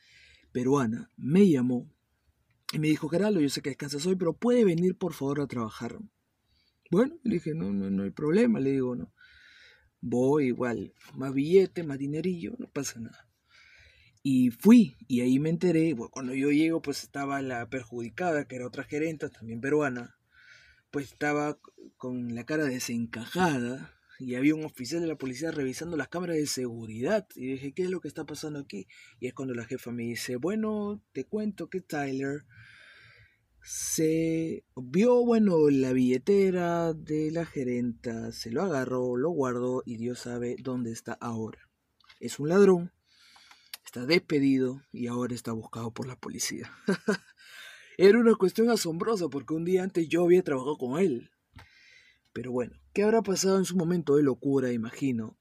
peruana, 0.55 1.11
me 1.17 1.49
llamó 1.49 1.91
y 2.71 2.79
me 2.79 2.87
dijo, 2.87 3.09
Geraldo, 3.09 3.41
yo 3.41 3.49
sé 3.49 3.61
que 3.61 3.71
descansas 3.71 4.05
hoy, 4.05 4.15
pero 4.15 4.31
puede 4.31 4.63
venir 4.63 4.97
por 4.97 5.11
favor 5.11 5.41
a 5.41 5.47
trabajar. 5.47 5.99
Bueno, 6.89 7.19
le 7.23 7.33
dije, 7.33 7.53
no, 7.53 7.73
no, 7.73 7.89
no 7.89 8.03
hay 8.03 8.11
problema, 8.11 8.61
le 8.61 8.71
digo, 8.71 8.95
no. 8.95 9.13
Voy 9.99 10.45
igual, 10.45 10.93
más 11.13 11.33
billete, 11.33 11.83
más 11.83 11.99
dinerillo, 11.99 12.55
no 12.57 12.69
pasa 12.69 13.01
nada. 13.01 13.27
Y 14.23 14.51
fui, 14.51 14.95
y 15.09 15.19
ahí 15.19 15.39
me 15.39 15.49
enteré, 15.49 15.93
bueno, 15.93 16.09
cuando 16.09 16.33
yo 16.33 16.49
llego, 16.51 16.81
pues 16.81 17.03
estaba 17.03 17.41
la 17.41 17.69
perjudicada, 17.69 18.47
que 18.47 18.55
era 18.55 18.67
otra 18.67 18.85
gerente, 18.85 19.27
también 19.27 19.59
peruana, 19.59 20.15
pues 20.89 21.11
estaba 21.11 21.59
con 21.97 22.33
la 22.33 22.45
cara 22.45 22.63
desencajada, 22.63 23.94
y 24.19 24.35
había 24.35 24.55
un 24.55 24.65
oficial 24.65 25.01
de 25.01 25.07
la 25.07 25.17
policía 25.17 25.51
revisando 25.51 25.97
las 25.97 26.07
cámaras 26.07 26.37
de 26.37 26.47
seguridad. 26.47 27.27
Y 27.35 27.53
dije, 27.53 27.73
¿qué 27.73 27.83
es 27.83 27.89
lo 27.89 27.99
que 27.99 28.07
está 28.07 28.25
pasando 28.25 28.59
aquí? 28.59 28.87
Y 29.19 29.27
es 29.27 29.33
cuando 29.33 29.53
la 29.53 29.65
jefa 29.65 29.91
me 29.91 30.03
dice, 30.03 30.37
bueno, 30.37 31.01
te 31.11 31.25
cuento 31.25 31.69
que 31.69 31.81
Tyler 31.81 32.45
se 33.61 34.63
vio, 34.75 35.25
bueno, 35.25 35.69
la 35.71 35.91
billetera 35.91 36.93
de 36.93 37.31
la 37.31 37.45
gerenta, 37.45 38.31
se 38.31 38.51
lo 38.51 38.61
agarró, 38.61 39.17
lo 39.17 39.31
guardó 39.31 39.81
y 39.85 39.97
Dios 39.97 40.19
sabe 40.19 40.55
dónde 40.59 40.91
está 40.91 41.13
ahora. 41.13 41.67
Es 42.19 42.39
un 42.39 42.49
ladrón, 42.49 42.93
está 43.83 44.05
despedido 44.05 44.83
y 44.91 45.07
ahora 45.07 45.33
está 45.33 45.51
buscado 45.51 45.91
por 45.91 46.07
la 46.07 46.15
policía. 46.15 46.71
Era 47.97 48.19
una 48.19 48.35
cuestión 48.35 48.69
asombrosa 48.69 49.29
porque 49.29 49.55
un 49.55 49.65
día 49.65 49.81
antes 49.81 50.07
yo 50.09 50.23
había 50.23 50.43
trabajado 50.43 50.77
con 50.77 50.99
él. 50.99 51.31
Pero 52.35 52.51
bueno, 52.51 52.73
¿qué 52.93 53.03
habrá 53.03 53.21
pasado 53.21 53.57
en 53.57 53.63
su 53.63 53.77
momento 53.77 54.17
de 54.17 54.23
locura, 54.23 54.73
imagino? 54.73 55.37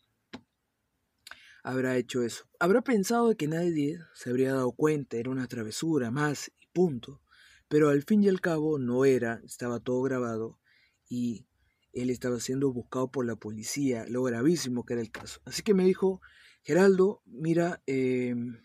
Habrá 1.64 1.96
hecho 1.96 2.22
eso. 2.22 2.44
Habrá 2.60 2.82
pensado 2.82 3.36
que 3.36 3.48
nadie 3.48 3.98
se 4.14 4.30
habría 4.30 4.52
dado 4.52 4.70
cuenta, 4.70 5.16
era 5.16 5.28
una 5.30 5.48
travesura 5.48 6.12
más 6.12 6.52
y 6.56 6.68
punto. 6.68 7.20
Pero 7.66 7.88
al 7.88 8.04
fin 8.04 8.22
y 8.22 8.28
al 8.28 8.40
cabo 8.40 8.78
no 8.78 9.04
era, 9.04 9.40
estaba 9.44 9.80
todo 9.80 10.02
grabado 10.02 10.60
y 11.08 11.48
él 11.92 12.10
estaba 12.10 12.38
siendo 12.38 12.72
buscado 12.72 13.10
por 13.10 13.26
la 13.26 13.34
policía, 13.34 14.04
lo 14.08 14.22
gravísimo 14.22 14.84
que 14.84 14.92
era 14.92 15.02
el 15.02 15.10
caso. 15.10 15.40
Así 15.46 15.62
que 15.64 15.74
me 15.74 15.84
dijo, 15.84 16.20
Geraldo, 16.62 17.22
mira, 17.26 17.82
em, 17.86 18.62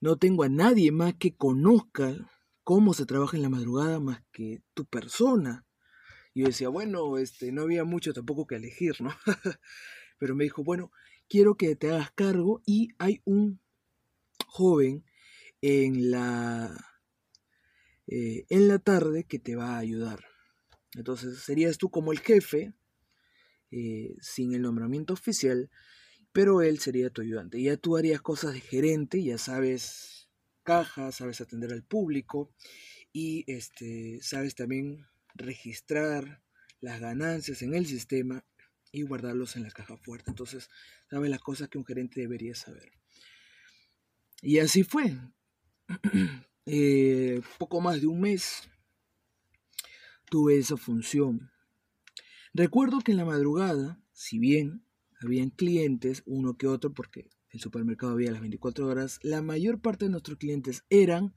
no 0.00 0.18
tengo 0.18 0.44
a 0.44 0.48
nadie 0.48 0.92
más 0.92 1.14
que 1.14 1.36
conozca 1.36 2.14
cómo 2.62 2.94
se 2.94 3.06
trabaja 3.06 3.36
en 3.36 3.42
la 3.42 3.48
madrugada 3.48 3.98
más 3.98 4.22
que 4.30 4.62
tu 4.72 4.84
persona. 4.84 5.64
Y 6.34 6.40
yo 6.40 6.46
decía, 6.46 6.68
bueno, 6.68 7.18
este, 7.18 7.52
no 7.52 7.62
había 7.62 7.84
mucho 7.84 8.12
tampoco 8.12 8.46
que 8.46 8.56
elegir, 8.56 9.00
¿no? 9.00 9.10
Pero 10.18 10.34
me 10.34 10.44
dijo, 10.44 10.62
bueno, 10.64 10.90
quiero 11.28 11.56
que 11.56 11.76
te 11.76 11.90
hagas 11.90 12.10
cargo 12.12 12.62
y 12.66 12.90
hay 12.98 13.20
un 13.24 13.60
joven 14.46 15.04
en 15.60 16.10
la, 16.10 16.74
eh, 18.06 18.46
en 18.48 18.68
la 18.68 18.78
tarde 18.78 19.24
que 19.24 19.38
te 19.38 19.56
va 19.56 19.76
a 19.76 19.78
ayudar. 19.78 20.24
Entonces 20.94 21.38
serías 21.40 21.78
tú 21.78 21.90
como 21.90 22.12
el 22.12 22.20
jefe, 22.20 22.72
eh, 23.70 24.16
sin 24.20 24.54
el 24.54 24.62
nombramiento 24.62 25.12
oficial, 25.12 25.70
pero 26.32 26.62
él 26.62 26.78
sería 26.78 27.10
tu 27.10 27.22
ayudante. 27.22 27.60
Ya 27.62 27.76
tú 27.76 27.96
harías 27.96 28.22
cosas 28.22 28.54
de 28.54 28.60
gerente, 28.60 29.22
ya 29.22 29.38
sabes 29.38 30.28
caja, 30.62 31.12
sabes 31.12 31.40
atender 31.40 31.72
al 31.72 31.82
público 31.82 32.52
y 33.12 33.44
este, 33.50 34.20
sabes 34.22 34.54
también 34.54 35.06
registrar 35.38 36.42
las 36.80 37.00
ganancias 37.00 37.62
en 37.62 37.74
el 37.74 37.86
sistema 37.86 38.44
y 38.92 39.02
guardarlos 39.02 39.56
en 39.56 39.62
la 39.62 39.70
caja 39.70 39.96
fuerte. 39.96 40.30
Entonces, 40.30 40.68
sabes 41.10 41.30
las 41.30 41.40
cosas 41.40 41.68
que 41.68 41.78
un 41.78 41.84
gerente 41.84 42.20
debería 42.20 42.54
saber. 42.54 42.92
Y 44.42 44.58
así 44.58 44.84
fue. 44.84 45.16
eh, 46.66 47.40
poco 47.58 47.80
más 47.80 48.00
de 48.00 48.06
un 48.06 48.20
mes 48.20 48.68
tuve 50.30 50.58
esa 50.58 50.76
función. 50.76 51.50
Recuerdo 52.54 53.00
que 53.00 53.12
en 53.12 53.18
la 53.18 53.24
madrugada, 53.24 54.00
si 54.12 54.38
bien 54.38 54.84
habían 55.20 55.50
clientes, 55.50 56.22
uno 56.26 56.56
que 56.56 56.66
otro, 56.66 56.92
porque 56.92 57.30
el 57.50 57.60
supermercado 57.60 58.12
había 58.12 58.32
las 58.32 58.40
24 58.40 58.86
horas, 58.86 59.18
la 59.22 59.42
mayor 59.42 59.80
parte 59.80 60.04
de 60.04 60.10
nuestros 60.10 60.38
clientes 60.38 60.84
eran 60.90 61.34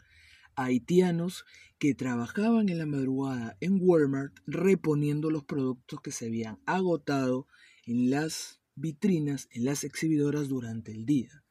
haitianos 0.55 1.45
que 1.79 1.93
trabajaban 1.93 2.69
en 2.69 2.77
la 2.77 2.85
madrugada 2.85 3.57
en 3.59 3.79
Walmart 3.81 4.37
reponiendo 4.45 5.29
los 5.29 5.43
productos 5.43 6.01
que 6.01 6.11
se 6.11 6.27
habían 6.27 6.59
agotado 6.65 7.47
en 7.85 8.09
las 8.09 8.61
vitrinas, 8.75 9.47
en 9.51 9.65
las 9.65 9.83
exhibidoras 9.83 10.47
durante 10.47 10.91
el 10.91 11.05
día. 11.05 11.43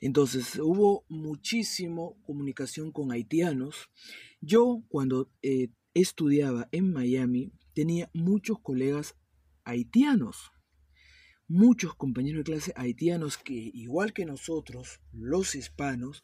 Entonces 0.00 0.58
hubo 0.58 1.04
muchísimo 1.08 2.20
comunicación 2.22 2.92
con 2.92 3.12
haitianos. 3.12 3.90
Yo 4.40 4.82
cuando 4.88 5.30
eh, 5.42 5.68
estudiaba 5.94 6.68
en 6.72 6.92
Miami 6.92 7.52
tenía 7.72 8.10
muchos 8.12 8.58
colegas 8.60 9.16
haitianos 9.64 10.52
muchos 11.48 11.94
compañeros 11.94 12.44
de 12.44 12.52
clase 12.52 12.72
haitianos 12.76 13.38
que, 13.38 13.54
igual 13.54 14.12
que 14.12 14.26
nosotros, 14.26 15.00
los 15.12 15.54
hispanos, 15.54 16.22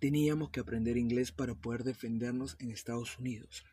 teníamos 0.00 0.50
que 0.50 0.60
aprender 0.60 0.96
inglés 0.96 1.30
para 1.30 1.54
poder 1.54 1.84
defendernos 1.84 2.56
en 2.58 2.70
Estados 2.70 3.18
Unidos. 3.18 3.64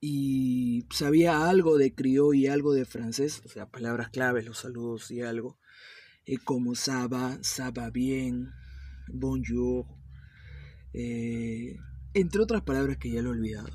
Y 0.00 0.84
sabía 0.90 1.48
algo 1.48 1.78
de 1.78 1.94
criollo 1.94 2.34
y 2.34 2.48
algo 2.48 2.74
de 2.74 2.84
francés, 2.84 3.40
o 3.44 3.48
sea, 3.48 3.70
palabras 3.70 4.10
claves, 4.10 4.44
los 4.44 4.58
saludos 4.58 5.10
y 5.12 5.22
algo, 5.22 5.58
eh, 6.26 6.38
como 6.38 6.74
saba, 6.74 7.38
saba 7.42 7.90
bien, 7.90 8.50
bonjour, 9.08 9.86
eh, 10.92 11.76
entre 12.14 12.42
otras 12.42 12.62
palabras 12.62 12.98
que 12.98 13.10
ya 13.10 13.22
lo 13.22 13.30
he 13.30 13.32
olvidado. 13.32 13.70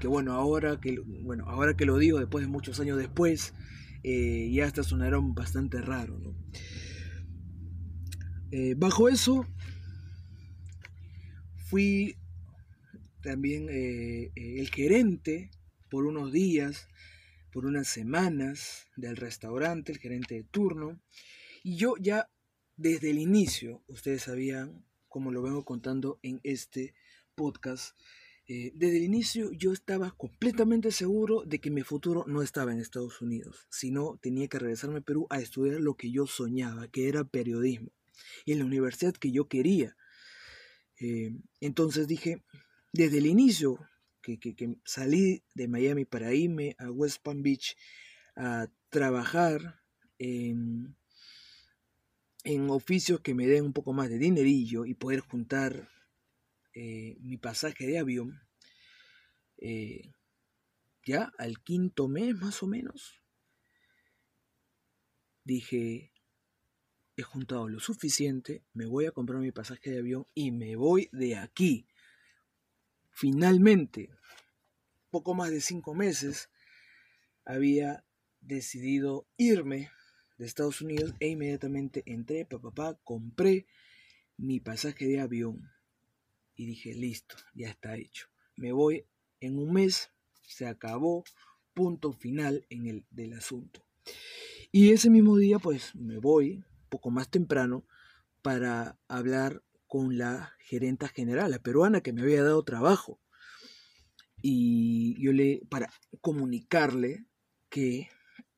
que 0.00 0.08
bueno, 0.08 0.32
ahora 0.32 0.80
que, 0.80 0.98
bueno, 1.22 1.44
ahora 1.48 1.76
que 1.76 1.86
lo 1.86 1.96
digo, 1.98 2.18
después 2.18 2.44
de 2.44 2.50
muchos 2.50 2.80
años 2.80 2.98
después, 2.98 3.54
eh, 4.02 4.50
ya 4.52 4.66
hasta 4.66 4.82
sonaron 4.82 5.34
bastante 5.34 5.80
raro. 5.80 6.20
Eh, 8.50 8.74
bajo 8.76 9.08
eso, 9.08 9.46
fui 11.68 12.16
también 13.22 13.68
eh, 13.70 14.30
el 14.34 14.68
gerente 14.70 15.50
por 15.90 16.06
unos 16.06 16.32
días, 16.32 16.88
por 17.52 17.66
unas 17.66 17.88
semanas 17.88 18.86
del 18.96 19.16
restaurante, 19.16 19.92
el 19.92 19.98
gerente 19.98 20.34
de 20.34 20.44
turno. 20.44 21.00
Y 21.62 21.76
yo 21.76 21.94
ya 22.00 22.30
desde 22.76 23.10
el 23.10 23.18
inicio, 23.18 23.82
ustedes 23.88 24.22
sabían, 24.22 24.84
como 25.08 25.32
lo 25.32 25.42
vengo 25.42 25.64
contando 25.64 26.18
en 26.22 26.40
este 26.42 26.94
podcast, 27.34 27.96
eh, 28.46 28.72
desde 28.74 28.96
el 28.96 29.02
inicio 29.02 29.52
yo 29.52 29.72
estaba 29.72 30.12
completamente 30.12 30.90
seguro 30.90 31.42
de 31.44 31.58
que 31.58 31.70
mi 31.70 31.82
futuro 31.82 32.24
no 32.26 32.40
estaba 32.40 32.72
en 32.72 32.78
Estados 32.78 33.20
Unidos, 33.20 33.66
sino 33.68 34.18
tenía 34.22 34.48
que 34.48 34.58
regresarme 34.58 35.00
a 35.00 35.02
Perú 35.02 35.26
a 35.28 35.38
estudiar 35.38 35.80
lo 35.80 35.96
que 35.96 36.10
yo 36.10 36.26
soñaba, 36.26 36.88
que 36.88 37.08
era 37.08 37.24
periodismo, 37.24 37.92
y 38.46 38.52
en 38.52 38.60
la 38.60 38.64
universidad 38.64 39.12
que 39.12 39.32
yo 39.32 39.48
quería. 39.48 39.96
Eh, 41.00 41.32
entonces 41.60 42.08
dije, 42.08 42.42
desde 42.92 43.18
el 43.18 43.26
inicio 43.26 43.78
que, 44.22 44.76
salí 44.84 45.42
de 45.54 45.68
Miami 45.68 46.04
para 46.04 46.34
irme 46.34 46.76
a 46.78 46.90
West 46.90 47.22
Palm 47.22 47.42
Beach 47.42 47.76
a 48.36 48.68
trabajar 48.90 49.80
en, 50.18 50.96
oficios 52.68 53.20
que 53.20 53.34
me 53.34 53.46
den 53.46 53.64
un 53.64 53.72
poco 53.72 53.92
más 53.92 54.08
de 54.08 54.18
dinerillo 54.18 54.86
y 54.86 54.94
poder 54.94 55.20
juntar 55.20 55.90
eh, 56.74 57.16
mi 57.20 57.36
pasaje 57.36 57.86
de 57.86 57.98
avión, 57.98 58.40
eh, 59.58 60.12
ya 61.04 61.32
al 61.36 61.62
quinto 61.62 62.08
mes 62.08 62.34
más 62.34 62.62
o 62.62 62.66
menos, 62.66 63.20
dije, 65.44 66.12
he 67.18 67.22
juntado 67.24 67.68
lo 67.68 67.80
suficiente, 67.80 68.62
me 68.74 68.86
voy 68.86 69.06
a 69.06 69.10
comprar 69.10 69.40
mi 69.40 69.50
pasaje 69.50 69.90
de 69.90 69.98
avión 69.98 70.28
y 70.34 70.52
me 70.52 70.76
voy 70.76 71.08
de 71.10 71.34
aquí. 71.34 71.84
Finalmente, 73.10 74.08
poco 75.10 75.34
más 75.34 75.50
de 75.50 75.60
cinco 75.60 75.94
meses, 75.94 76.48
había 77.44 78.04
decidido 78.40 79.26
irme 79.36 79.90
de 80.36 80.46
Estados 80.46 80.80
Unidos 80.80 81.12
e 81.18 81.26
inmediatamente 81.26 82.04
entré, 82.06 82.44
papá, 82.44 82.96
compré 83.02 83.66
mi 84.36 84.60
pasaje 84.60 85.08
de 85.08 85.18
avión 85.18 85.72
y 86.54 86.66
dije, 86.66 86.94
listo, 86.94 87.34
ya 87.52 87.68
está 87.68 87.96
hecho. 87.96 88.28
Me 88.54 88.70
voy 88.70 89.06
en 89.40 89.58
un 89.58 89.72
mes, 89.72 90.12
se 90.42 90.68
acabó, 90.68 91.24
punto 91.74 92.12
final 92.12 92.64
en 92.70 92.86
el 92.86 93.04
del 93.10 93.32
asunto. 93.32 93.84
Y 94.70 94.92
ese 94.92 95.10
mismo 95.10 95.36
día, 95.36 95.58
pues 95.58 95.96
me 95.96 96.18
voy, 96.18 96.62
poco 96.88 97.10
más 97.10 97.30
temprano, 97.30 97.84
para 98.42 98.98
hablar 99.08 99.62
con 99.86 100.18
la 100.18 100.54
gerenta 100.60 101.08
general, 101.08 101.50
la 101.50 101.58
peruana 101.58 102.00
que 102.00 102.12
me 102.12 102.22
había 102.22 102.42
dado 102.42 102.62
trabajo. 102.62 103.20
Y 104.40 105.20
yo 105.22 105.32
le, 105.32 105.62
para 105.68 105.90
comunicarle 106.20 107.26
que 107.68 108.08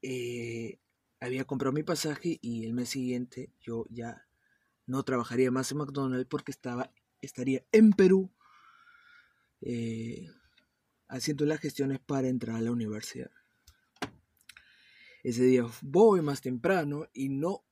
eh, 0.02 0.78
había 1.20 1.44
comprado 1.44 1.72
mi 1.72 1.82
pasaje 1.82 2.38
y 2.42 2.64
el 2.64 2.72
mes 2.72 2.90
siguiente 2.90 3.52
yo 3.60 3.86
ya 3.90 4.26
no 4.86 5.02
trabajaría 5.04 5.50
más 5.50 5.70
en 5.70 5.78
McDonald's 5.78 6.26
porque 6.28 6.50
estaba 6.50 6.92
estaría 7.20 7.62
en 7.72 7.92
Perú 7.92 8.32
eh, 9.60 10.28
haciendo 11.08 11.44
las 11.44 11.60
gestiones 11.60 12.00
para 12.00 12.28
entrar 12.28 12.56
a 12.56 12.60
la 12.60 12.72
universidad. 12.72 13.30
Ese 15.22 15.44
día 15.44 15.66
voy 15.82 16.22
más 16.22 16.40
temprano 16.40 17.06
y 17.12 17.28
no 17.28 17.64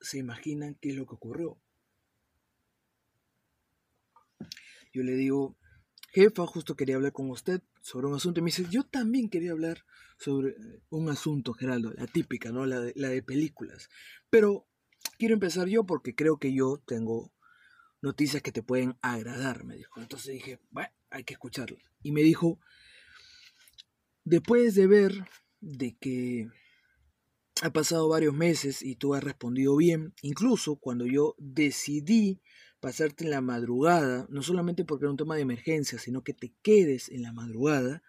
se 0.00 0.18
imaginan 0.18 0.76
qué 0.80 0.90
es 0.90 0.96
lo 0.96 1.06
que 1.06 1.14
ocurrió. 1.14 1.58
Yo 4.92 5.02
le 5.02 5.14
digo, 5.14 5.56
jefa, 6.12 6.46
justo 6.46 6.76
quería 6.76 6.96
hablar 6.96 7.12
con 7.12 7.30
usted 7.30 7.60
sobre 7.82 8.06
un 8.06 8.14
asunto. 8.14 8.40
Y 8.40 8.42
me 8.42 8.48
dice, 8.48 8.66
yo 8.70 8.84
también 8.84 9.28
quería 9.28 9.52
hablar 9.52 9.84
sobre 10.18 10.54
un 10.90 11.08
asunto, 11.08 11.52
Geraldo, 11.52 11.92
la 11.94 12.06
típica, 12.06 12.52
¿no? 12.52 12.66
La 12.66 12.80
de, 12.80 12.92
la 12.94 13.08
de 13.08 13.22
películas. 13.22 13.88
Pero 14.30 14.68
quiero 15.18 15.34
empezar 15.34 15.66
yo 15.68 15.84
porque 15.84 16.14
creo 16.14 16.38
que 16.38 16.54
yo 16.54 16.80
tengo 16.86 17.32
noticias 18.00 18.42
que 18.42 18.52
te 18.52 18.62
pueden 18.62 18.96
agradar, 19.02 19.64
me 19.64 19.76
dijo. 19.76 20.00
Entonces 20.00 20.34
dije, 20.34 20.60
bueno, 20.70 20.90
hay 21.10 21.24
que 21.24 21.34
escucharlo. 21.34 21.78
Y 22.02 22.12
me 22.12 22.22
dijo, 22.22 22.60
después 24.24 24.74
de 24.74 24.86
ver 24.86 25.12
de 25.60 25.96
que 25.96 26.48
ha 27.64 27.72
pasado 27.72 28.10
varios 28.10 28.34
meses 28.34 28.82
y 28.82 28.96
tú 28.96 29.14
has 29.14 29.24
respondido 29.24 29.74
bien, 29.74 30.12
incluso 30.20 30.76
cuando 30.76 31.06
yo 31.06 31.34
decidí 31.38 32.42
pasarte 32.78 33.24
en 33.24 33.30
la 33.30 33.40
madrugada, 33.40 34.26
no 34.28 34.42
solamente 34.42 34.84
porque 34.84 35.06
era 35.06 35.12
un 35.12 35.16
tema 35.16 35.36
de 35.36 35.40
emergencia, 35.40 35.98
sino 35.98 36.22
que 36.22 36.34
te 36.34 36.52
quedes 36.60 37.08
en 37.08 37.22
la 37.22 37.32
madrugada, 37.32 38.02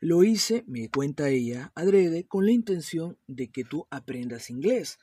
Lo 0.00 0.24
hice, 0.24 0.64
me 0.66 0.88
cuenta 0.88 1.28
ella, 1.28 1.72
adrede, 1.74 2.26
con 2.26 2.46
la 2.46 2.52
intención 2.52 3.18
de 3.26 3.50
que 3.50 3.64
tú 3.64 3.86
aprendas 3.90 4.48
inglés. 4.48 4.98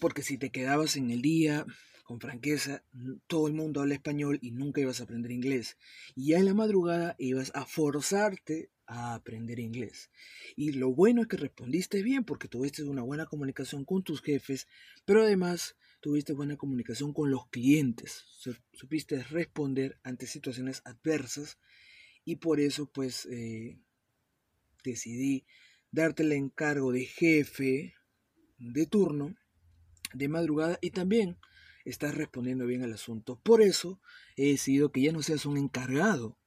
Porque 0.00 0.22
si 0.22 0.38
te 0.38 0.52
quedabas 0.52 0.94
en 0.94 1.10
el 1.10 1.22
día, 1.22 1.66
con 2.10 2.18
franqueza, 2.18 2.82
todo 3.28 3.46
el 3.46 3.54
mundo 3.54 3.80
habla 3.80 3.94
español 3.94 4.40
y 4.42 4.50
nunca 4.50 4.80
ibas 4.80 4.98
a 4.98 5.04
aprender 5.04 5.30
inglés. 5.30 5.78
Y 6.16 6.30
ya 6.30 6.38
en 6.38 6.46
la 6.46 6.54
madrugada 6.54 7.14
ibas 7.18 7.52
a 7.54 7.64
forzarte 7.66 8.72
a 8.84 9.14
aprender 9.14 9.60
inglés. 9.60 10.10
Y 10.56 10.72
lo 10.72 10.92
bueno 10.92 11.22
es 11.22 11.28
que 11.28 11.36
respondiste 11.36 12.02
bien 12.02 12.24
porque 12.24 12.48
tuviste 12.48 12.82
una 12.82 13.02
buena 13.02 13.26
comunicación 13.26 13.84
con 13.84 14.02
tus 14.02 14.22
jefes, 14.22 14.66
pero 15.04 15.22
además 15.22 15.76
tuviste 16.00 16.32
buena 16.32 16.56
comunicación 16.56 17.12
con 17.12 17.30
los 17.30 17.48
clientes. 17.48 18.24
Supiste 18.72 19.22
responder 19.22 20.00
ante 20.02 20.26
situaciones 20.26 20.82
adversas 20.84 21.60
y 22.24 22.36
por 22.36 22.58
eso 22.58 22.86
pues 22.86 23.24
eh, 23.26 23.78
decidí 24.82 25.46
darte 25.92 26.24
el 26.24 26.32
encargo 26.32 26.90
de 26.90 27.04
jefe 27.04 27.94
de 28.58 28.86
turno 28.86 29.36
de 30.12 30.26
madrugada 30.26 30.76
y 30.80 30.90
también 30.90 31.38
estás 31.84 32.14
respondiendo 32.14 32.66
bien 32.66 32.82
al 32.82 32.92
asunto. 32.92 33.40
Por 33.40 33.62
eso 33.62 34.00
he 34.36 34.50
decidido 34.50 34.92
que 34.92 35.02
ya 35.02 35.12
no 35.12 35.22
seas 35.22 35.46
un 35.46 35.56
encargado 35.56 36.38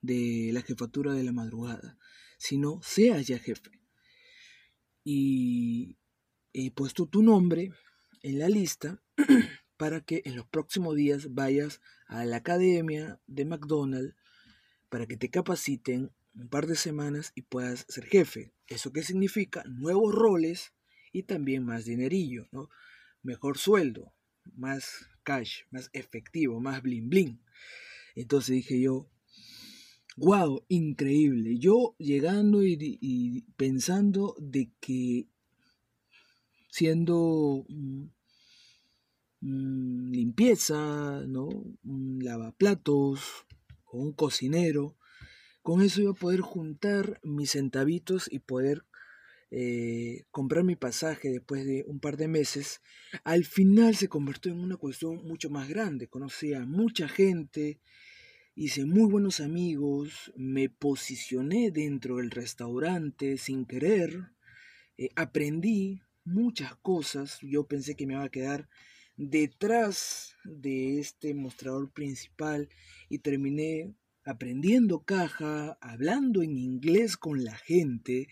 de 0.00 0.50
la 0.52 0.62
jefatura 0.62 1.12
de 1.12 1.24
la 1.24 1.32
madrugada, 1.32 1.98
sino 2.38 2.80
seas 2.82 3.26
ya 3.26 3.38
jefe. 3.38 3.70
Y 5.04 5.96
he 6.52 6.70
puesto 6.70 7.06
tu 7.06 7.22
nombre 7.22 7.72
en 8.22 8.38
la 8.38 8.48
lista 8.48 9.02
para 9.76 10.00
que 10.00 10.22
en 10.24 10.36
los 10.36 10.46
próximos 10.46 10.96
días 10.96 11.34
vayas 11.34 11.80
a 12.06 12.24
la 12.24 12.36
academia 12.36 13.20
de 13.26 13.44
McDonald's 13.44 14.14
para 14.88 15.06
que 15.06 15.16
te 15.16 15.30
capaciten 15.30 16.12
un 16.34 16.48
par 16.48 16.66
de 16.66 16.76
semanas 16.76 17.32
y 17.34 17.42
puedas 17.42 17.84
ser 17.88 18.06
jefe. 18.06 18.52
¿Eso 18.66 18.92
qué 18.92 19.02
significa? 19.02 19.64
Nuevos 19.64 20.14
roles 20.14 20.72
y 21.12 21.24
también 21.24 21.64
más 21.64 21.84
dinerillo, 21.84 22.48
¿no? 22.52 22.68
Mejor 23.22 23.58
sueldo, 23.58 24.14
más 24.56 25.08
cash, 25.22 25.62
más 25.70 25.90
efectivo, 25.92 26.60
más 26.60 26.82
bling 26.82 27.08
bling. 27.08 27.40
Entonces 28.14 28.56
dije 28.56 28.80
yo, 28.80 29.10
wow, 30.16 30.64
increíble. 30.68 31.58
Yo 31.58 31.94
llegando 31.98 32.64
y, 32.64 33.44
pensando 33.56 34.34
de 34.38 34.70
que 34.80 35.28
siendo 36.70 37.64
limpieza, 39.40 41.22
¿no? 41.26 41.48
Un 41.84 42.18
lavaplatos, 42.22 43.46
o 43.90 43.98
un 43.98 44.12
cocinero. 44.12 44.96
Con 45.62 45.82
eso 45.82 46.00
iba 46.00 46.12
a 46.12 46.14
poder 46.14 46.40
juntar 46.40 47.20
mis 47.22 47.52
centavitos 47.52 48.28
y 48.30 48.38
poder 48.38 48.84
eh, 49.50 50.24
comprar 50.30 50.62
mi 50.64 50.76
pasaje 50.76 51.30
después 51.30 51.64
de 51.64 51.84
un 51.86 52.00
par 52.00 52.16
de 52.16 52.28
meses. 52.28 52.82
Al 53.24 53.44
final 53.44 53.96
se 53.96 54.08
convirtió 54.08 54.52
en 54.52 54.60
una 54.60 54.76
cuestión 54.76 55.26
mucho 55.26 55.48
más 55.50 55.68
grande. 55.68 56.08
Conocí 56.08 56.52
a 56.52 56.66
mucha 56.66 57.08
gente, 57.08 57.80
hice 58.54 58.84
muy 58.84 59.10
buenos 59.10 59.40
amigos, 59.40 60.32
me 60.36 60.68
posicioné 60.68 61.70
dentro 61.70 62.16
del 62.16 62.30
restaurante 62.30 63.38
sin 63.38 63.64
querer, 63.64 64.32
eh, 64.98 65.10
aprendí 65.16 66.02
muchas 66.24 66.76
cosas. 66.76 67.38
Yo 67.40 67.66
pensé 67.66 67.94
que 67.94 68.06
me 68.06 68.14
iba 68.14 68.24
a 68.24 68.28
quedar 68.28 68.68
detrás 69.16 70.36
de 70.44 71.00
este 71.00 71.34
mostrador 71.34 71.90
principal 71.90 72.68
y 73.08 73.18
terminé 73.18 73.94
aprendiendo 74.24 75.04
caja, 75.04 75.78
hablando 75.80 76.42
en 76.42 76.58
inglés 76.58 77.16
con 77.16 77.44
la 77.44 77.56
gente, 77.56 78.28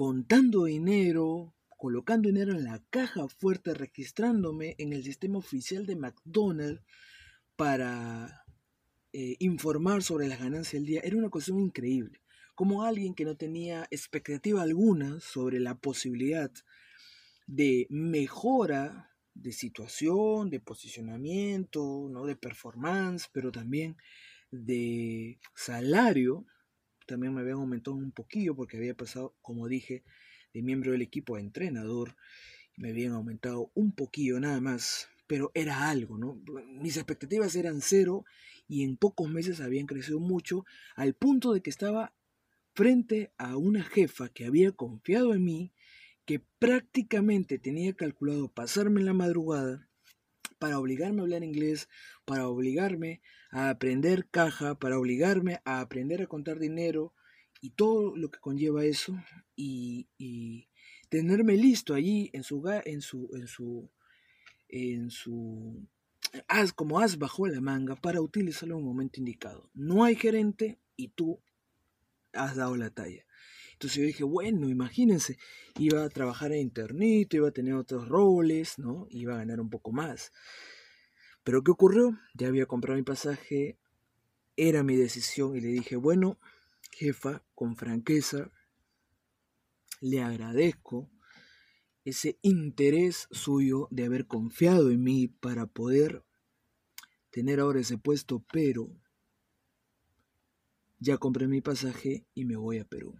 contando 0.00 0.64
dinero, 0.64 1.54
colocando 1.76 2.30
dinero 2.30 2.52
en 2.52 2.64
la 2.64 2.82
caja 2.88 3.28
fuerte, 3.28 3.74
registrándome 3.74 4.74
en 4.78 4.94
el 4.94 5.04
sistema 5.04 5.36
oficial 5.36 5.84
de 5.84 5.94
McDonald's 5.94 6.82
para 7.54 8.46
eh, 9.12 9.36
informar 9.40 10.02
sobre 10.02 10.26
las 10.26 10.38
ganancias 10.38 10.72
del 10.72 10.86
día. 10.86 11.02
Era 11.04 11.18
una 11.18 11.28
cuestión 11.28 11.60
increíble. 11.60 12.22
Como 12.54 12.82
alguien 12.82 13.14
que 13.14 13.26
no 13.26 13.36
tenía 13.36 13.86
expectativa 13.90 14.62
alguna 14.62 15.20
sobre 15.20 15.60
la 15.60 15.74
posibilidad 15.74 16.50
de 17.46 17.86
mejora 17.90 19.10
de 19.34 19.52
situación, 19.52 20.48
de 20.48 20.60
posicionamiento, 20.60 22.08
¿no? 22.10 22.24
de 22.24 22.36
performance, 22.36 23.28
pero 23.34 23.52
también 23.52 23.98
de 24.50 25.38
salario. 25.54 26.46
También 27.10 27.34
me 27.34 27.40
habían 27.40 27.56
aumentado 27.56 27.96
un 27.96 28.12
poquillo 28.12 28.54
porque 28.54 28.76
había 28.76 28.96
pasado, 28.96 29.34
como 29.42 29.66
dije, 29.66 30.04
de 30.54 30.62
miembro 30.62 30.92
del 30.92 31.02
equipo 31.02 31.34
a 31.34 31.40
entrenador. 31.40 32.14
Me 32.76 32.90
habían 32.90 33.14
aumentado 33.14 33.72
un 33.74 33.90
poquillo 33.90 34.38
nada 34.38 34.60
más, 34.60 35.08
pero 35.26 35.50
era 35.54 35.90
algo, 35.90 36.18
¿no? 36.18 36.40
Mis 36.68 36.96
expectativas 36.96 37.56
eran 37.56 37.80
cero 37.80 38.24
y 38.68 38.84
en 38.84 38.96
pocos 38.96 39.28
meses 39.28 39.60
habían 39.60 39.88
crecido 39.88 40.20
mucho 40.20 40.64
al 40.94 41.14
punto 41.14 41.52
de 41.52 41.62
que 41.62 41.70
estaba 41.70 42.14
frente 42.74 43.32
a 43.38 43.56
una 43.56 43.82
jefa 43.82 44.28
que 44.28 44.46
había 44.46 44.70
confiado 44.70 45.34
en 45.34 45.42
mí 45.42 45.72
que 46.24 46.38
prácticamente 46.60 47.58
tenía 47.58 47.92
calculado 47.92 48.52
pasarme 48.52 49.00
en 49.00 49.06
la 49.06 49.14
madrugada 49.14 49.88
para 50.60 50.78
obligarme 50.78 51.18
a 51.18 51.22
hablar 51.22 51.42
inglés, 51.42 51.88
para 52.24 52.46
obligarme 52.46 53.20
a 53.50 53.70
aprender 53.70 54.28
caja, 54.30 54.78
para 54.78 54.98
obligarme 54.98 55.60
a 55.64 55.80
aprender 55.80 56.22
a 56.22 56.26
contar 56.26 56.58
dinero 56.58 57.12
y 57.60 57.70
todo 57.70 58.16
lo 58.16 58.30
que 58.30 58.38
conlleva 58.38 58.84
eso 58.84 59.16
y, 59.56 60.08
tenerme 61.08 61.56
listo 61.56 61.94
allí 61.94 62.30
en 62.32 62.44
su 62.44 62.62
en 62.84 63.00
su 63.00 63.28
en 63.34 63.48
su 63.48 63.90
en 64.68 65.10
su 65.10 65.88
as 66.46 66.72
como 66.72 67.00
as 67.00 67.18
bajo 67.18 67.48
la 67.48 67.60
manga 67.60 67.96
para 67.96 68.20
utilizarlo 68.20 68.76
en 68.76 68.82
un 68.82 68.86
momento 68.86 69.18
indicado. 69.18 69.68
No 69.74 70.04
hay 70.04 70.14
gerente 70.14 70.78
y 70.94 71.08
tú 71.08 71.40
has 72.32 72.54
dado 72.54 72.76
la 72.76 72.90
talla. 72.90 73.24
Entonces 73.72 73.98
yo 73.98 74.04
dije, 74.04 74.24
bueno, 74.24 74.68
imagínense, 74.68 75.38
iba 75.78 76.04
a 76.04 76.10
trabajar 76.10 76.52
en 76.52 76.60
internet, 76.60 77.32
iba 77.34 77.48
a 77.48 77.52
tener 77.52 77.74
otros 77.74 78.08
roles, 78.08 78.78
¿no? 78.78 79.06
Iba 79.10 79.34
a 79.34 79.38
ganar 79.38 79.58
un 79.60 79.70
poco 79.70 79.90
más. 79.90 80.32
Pero 81.50 81.64
¿qué 81.64 81.72
ocurrió? 81.72 82.16
Ya 82.32 82.46
había 82.46 82.66
comprado 82.66 82.96
mi 82.96 83.02
pasaje, 83.02 83.76
era 84.54 84.84
mi 84.84 84.94
decisión 84.94 85.56
y 85.56 85.60
le 85.60 85.66
dije, 85.66 85.96
bueno, 85.96 86.38
jefa, 86.92 87.42
con 87.56 87.74
franqueza, 87.74 88.52
le 90.00 90.22
agradezco 90.22 91.10
ese 92.04 92.38
interés 92.42 93.26
suyo 93.32 93.88
de 93.90 94.04
haber 94.04 94.28
confiado 94.28 94.92
en 94.92 95.02
mí 95.02 95.26
para 95.26 95.66
poder 95.66 96.24
tener 97.30 97.58
ahora 97.58 97.80
ese 97.80 97.98
puesto, 97.98 98.44
pero 98.52 98.88
ya 101.00 101.18
compré 101.18 101.48
mi 101.48 101.60
pasaje 101.60 102.28
y 102.32 102.44
me 102.44 102.54
voy 102.54 102.78
a 102.78 102.84
Perú. 102.84 103.18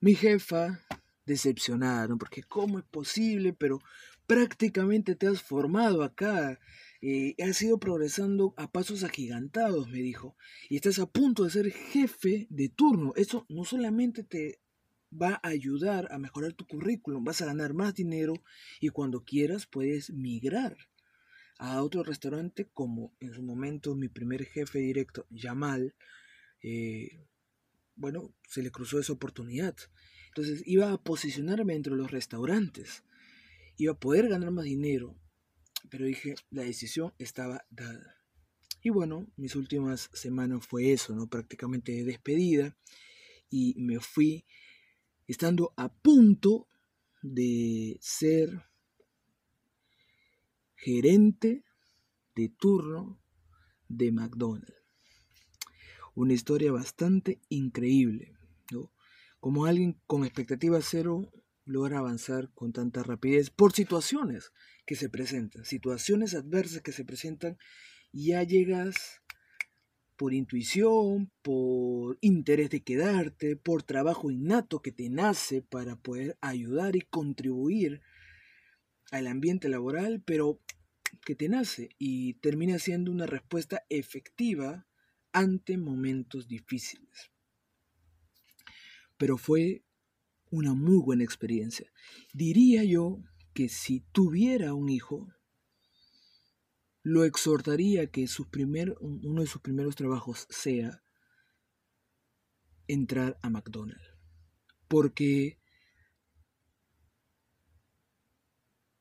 Mi 0.00 0.16
jefa, 0.16 0.80
decepcionada, 1.24 2.08
¿no? 2.08 2.18
Porque 2.18 2.42
¿cómo 2.42 2.80
es 2.80 2.84
posible? 2.84 3.52
Pero 3.52 3.78
prácticamente 4.26 5.14
te 5.14 5.28
has 5.28 5.40
formado 5.40 6.02
acá. 6.02 6.58
Eh, 7.02 7.34
has 7.42 7.60
ido 7.62 7.78
progresando 7.78 8.54
a 8.56 8.70
pasos 8.70 9.04
agigantados, 9.04 9.88
me 9.88 9.98
dijo. 9.98 10.36
Y 10.68 10.76
estás 10.76 10.98
a 10.98 11.06
punto 11.06 11.44
de 11.44 11.50
ser 11.50 11.70
jefe 11.70 12.46
de 12.50 12.68
turno. 12.68 13.12
Eso 13.16 13.46
no 13.48 13.64
solamente 13.64 14.22
te 14.22 14.60
va 15.10 15.40
a 15.42 15.48
ayudar 15.48 16.08
a 16.10 16.18
mejorar 16.18 16.52
tu 16.52 16.66
currículum, 16.66 17.24
vas 17.24 17.40
a 17.42 17.46
ganar 17.46 17.74
más 17.74 17.94
dinero 17.94 18.34
y 18.80 18.88
cuando 18.88 19.24
quieras 19.24 19.66
puedes 19.66 20.10
migrar 20.10 20.76
a 21.58 21.82
otro 21.82 22.02
restaurante 22.02 22.68
como 22.72 23.14
en 23.20 23.32
su 23.32 23.42
momento 23.42 23.94
mi 23.94 24.08
primer 24.08 24.44
jefe 24.44 24.78
directo, 24.78 25.26
Yamal, 25.30 25.94
eh, 26.62 27.24
bueno, 27.94 28.34
se 28.46 28.62
le 28.62 28.70
cruzó 28.70 28.98
esa 29.00 29.14
oportunidad. 29.14 29.74
Entonces 30.28 30.62
iba 30.66 30.92
a 30.92 31.02
posicionarme 31.02 31.74
entre 31.74 31.94
los 31.94 32.10
restaurantes, 32.10 33.04
iba 33.78 33.92
a 33.92 33.98
poder 33.98 34.28
ganar 34.28 34.50
más 34.50 34.64
dinero, 34.64 35.16
pero 35.90 36.04
dije, 36.04 36.34
la 36.50 36.62
decisión 36.62 37.14
estaba 37.18 37.66
dada. 37.70 38.22
Y 38.82 38.90
bueno, 38.90 39.26
mis 39.36 39.56
últimas 39.56 40.10
semanas 40.12 40.66
fue 40.66 40.92
eso, 40.92 41.14
¿no? 41.14 41.28
Prácticamente 41.28 41.92
de 41.92 42.04
despedida 42.04 42.76
y 43.50 43.74
me 43.78 44.00
fui 44.00 44.44
estando 45.26 45.72
a 45.76 45.92
punto 45.92 46.68
de 47.22 47.98
ser 48.00 48.64
gerente 50.76 51.64
de 52.34 52.48
turno 52.48 53.20
de 53.88 54.12
McDonald's 54.12 54.86
una 56.16 56.32
historia 56.32 56.72
bastante 56.72 57.40
increíble. 57.50 58.32
¿no? 58.72 58.90
Como 59.38 59.66
alguien 59.66 60.00
con 60.06 60.24
expectativa 60.24 60.80
cero 60.82 61.30
logra 61.66 61.98
avanzar 61.98 62.50
con 62.54 62.72
tanta 62.72 63.02
rapidez 63.02 63.50
por 63.50 63.72
situaciones 63.72 64.52
que 64.86 64.96
se 64.96 65.10
presentan, 65.10 65.64
situaciones 65.64 66.34
adversas 66.34 66.80
que 66.80 66.92
se 66.92 67.04
presentan 67.04 67.58
y 68.12 68.28
ya 68.28 68.42
llegas 68.44 69.20
por 70.16 70.32
intuición, 70.32 71.30
por 71.42 72.16
interés 72.22 72.70
de 72.70 72.82
quedarte, 72.82 73.56
por 73.56 73.82
trabajo 73.82 74.30
innato 74.30 74.80
que 74.80 74.92
te 74.92 75.10
nace 75.10 75.60
para 75.60 75.96
poder 75.96 76.38
ayudar 76.40 76.96
y 76.96 77.02
contribuir 77.02 78.00
al 79.10 79.26
ambiente 79.26 79.68
laboral, 79.68 80.22
pero 80.24 80.60
que 81.24 81.34
te 81.34 81.48
nace 81.48 81.90
y 81.98 82.34
termina 82.34 82.78
siendo 82.78 83.10
una 83.10 83.26
respuesta 83.26 83.84
efectiva 83.90 84.86
ante 85.32 85.76
momentos 85.76 86.48
difíciles. 86.48 87.30
Pero 89.18 89.36
fue 89.36 89.82
una 90.50 90.74
muy 90.74 90.98
buena 90.98 91.24
experiencia. 91.24 91.90
Diría 92.32 92.84
yo 92.84 93.22
que 93.52 93.68
si 93.68 94.00
tuviera 94.12 94.74
un 94.74 94.88
hijo, 94.88 95.28
lo 97.02 97.24
exhortaría 97.24 98.10
que 98.10 98.26
primer, 98.50 98.96
uno 99.00 99.40
de 99.40 99.46
sus 99.46 99.62
primeros 99.62 99.94
trabajos 99.96 100.46
sea 100.50 101.02
entrar 102.88 103.38
a 103.42 103.50
McDonald's. 103.50 104.10
Porque 104.88 105.60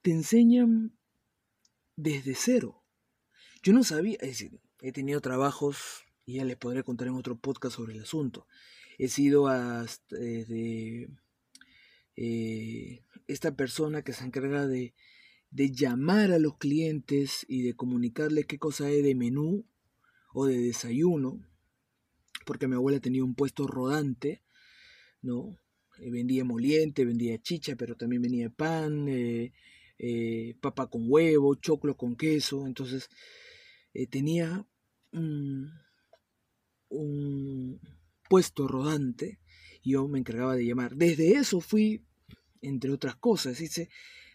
te 0.01 0.11
enseñan 0.11 0.97
desde 1.95 2.35
cero. 2.35 2.83
Yo 3.63 3.73
no 3.73 3.83
sabía, 3.83 4.17
es 4.21 4.29
decir, 4.29 4.61
he 4.81 4.91
tenido 4.91 5.19
trabajos, 5.21 6.03
y 6.25 6.35
ya 6.35 6.45
les 6.45 6.57
podré 6.57 6.83
contar 6.83 7.07
en 7.07 7.15
otro 7.15 7.39
podcast 7.39 7.75
sobre 7.75 7.93
el 7.93 8.01
asunto. 8.01 8.47
He 8.97 9.07
sido 9.07 9.47
hasta 9.47 10.15
de 10.15 11.09
eh, 12.16 13.03
esta 13.28 13.55
persona 13.55 14.03
que 14.03 14.13
se 14.13 14.24
encarga 14.26 14.68
de 14.68 14.93
de 15.55 15.72
llamar 15.72 16.34
a 16.34 16.39
los 16.39 16.57
clientes 16.57 17.45
y 17.47 17.61
de 17.61 17.76
comunicarles 17.76 18.45
qué 18.45 18.59
cosa 18.59 18.88
hay 18.88 19.01
de 19.01 19.16
menú 19.16 19.66
o 20.34 20.45
de 20.45 20.57
desayuno, 20.57 21.39
porque 22.45 22.68
mi 22.68 22.76
abuela 22.76 22.99
tenía 22.99 23.24
un 23.24 23.36
puesto 23.36 23.66
rodante, 23.66 24.43
¿no? 25.22 25.57
Eh, 25.99 26.09
vendía 26.09 26.43
moliente, 26.43 27.05
vendía 27.05 27.41
chicha, 27.41 27.78
pero 27.78 27.95
también 27.95 28.22
vendía 28.22 28.49
pan, 28.49 29.05
eh, 29.07 29.53
papa 30.59 30.88
con 30.88 31.05
huevo, 31.07 31.55
choclo 31.55 31.95
con 31.95 32.18
queso, 32.18 32.68
entonces 32.68 33.09
tenía 34.09 34.68
un, 35.13 35.72
puesto 38.28 38.68
rodante 38.68 39.39
yo 39.86 40.07
me 40.07 40.19
encargaba 40.19 40.55
de 40.55 40.65
llamar. 40.65 40.95
Desde 40.95 41.33
eso 41.33 41.61
fui, 41.61 42.03
entre 42.61 42.91
otras 42.91 43.15
cosas, 43.15 43.59
dice, 43.59 43.89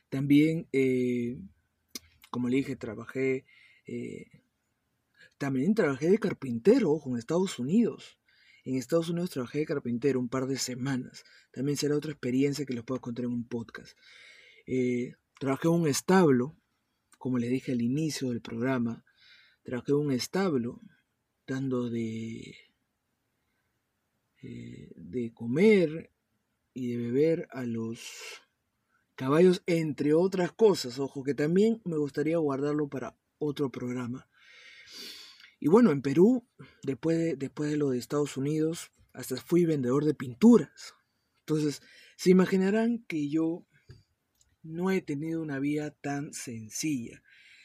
también, 0.08 0.68
eh, 0.72 1.38
como 2.30 2.48
le 2.48 2.58
dije, 2.58 2.76
trabajé, 2.76 3.44
eh, 3.86 4.26
también 5.38 5.74
trabajé 5.74 6.08
de 6.08 6.18
carpintero, 6.18 6.92
ojo, 6.92 7.10
en 7.10 7.16
Estados 7.18 7.58
Unidos. 7.58 8.18
En 8.64 8.76
Estados 8.76 9.08
Unidos 9.08 9.30
trabajé 9.30 9.60
de 9.60 9.66
carpintero 9.66 10.20
un 10.20 10.28
par 10.28 10.46
de 10.46 10.58
semanas. 10.58 11.24
También 11.50 11.76
será 11.76 11.96
otra 11.96 12.12
experiencia 12.12 12.64
que 12.66 12.74
les 12.74 12.84
puedo 12.84 13.00
contar 13.00 13.24
en 13.24 13.32
un 13.32 13.48
podcast. 13.48 13.96
Eh, 14.66 15.14
trabajé 15.38 15.68
en 15.68 15.74
un 15.74 15.88
establo, 15.88 16.56
como 17.18 17.38
les 17.38 17.50
dije 17.50 17.72
al 17.72 17.82
inicio 17.82 18.30
del 18.30 18.40
programa. 18.40 19.04
Trabajé 19.62 19.92
en 19.92 19.98
un 19.98 20.12
establo 20.12 20.80
dando 21.46 21.90
de, 21.90 22.54
de 24.42 25.32
comer 25.34 26.12
y 26.72 26.92
de 26.92 26.96
beber 26.96 27.48
a 27.50 27.64
los 27.64 28.00
caballos, 29.14 29.62
entre 29.66 30.14
otras 30.14 30.52
cosas, 30.52 30.98
ojo, 30.98 31.22
que 31.22 31.34
también 31.34 31.82
me 31.84 31.98
gustaría 31.98 32.38
guardarlo 32.38 32.88
para 32.88 33.18
otro 33.38 33.70
programa. 33.70 34.28
Y 35.58 35.68
bueno, 35.68 35.90
en 35.90 36.00
Perú, 36.00 36.48
después 36.82 37.18
de, 37.18 37.36
después 37.36 37.70
de 37.70 37.76
lo 37.76 37.90
de 37.90 37.98
Estados 37.98 38.38
Unidos, 38.38 38.92
hasta 39.12 39.36
fui 39.36 39.66
vendedor 39.66 40.04
de 40.04 40.14
pinturas. 40.14 40.94
Entonces, 41.40 41.82
se 42.16 42.30
imaginarán 42.30 43.04
que 43.06 43.28
yo 43.28 43.66
no 44.62 44.90
he 44.90 45.02
tenido 45.02 45.42
una 45.42 45.58
vida 45.58 45.90
tan 45.90 46.32
sencilla. 46.32 47.22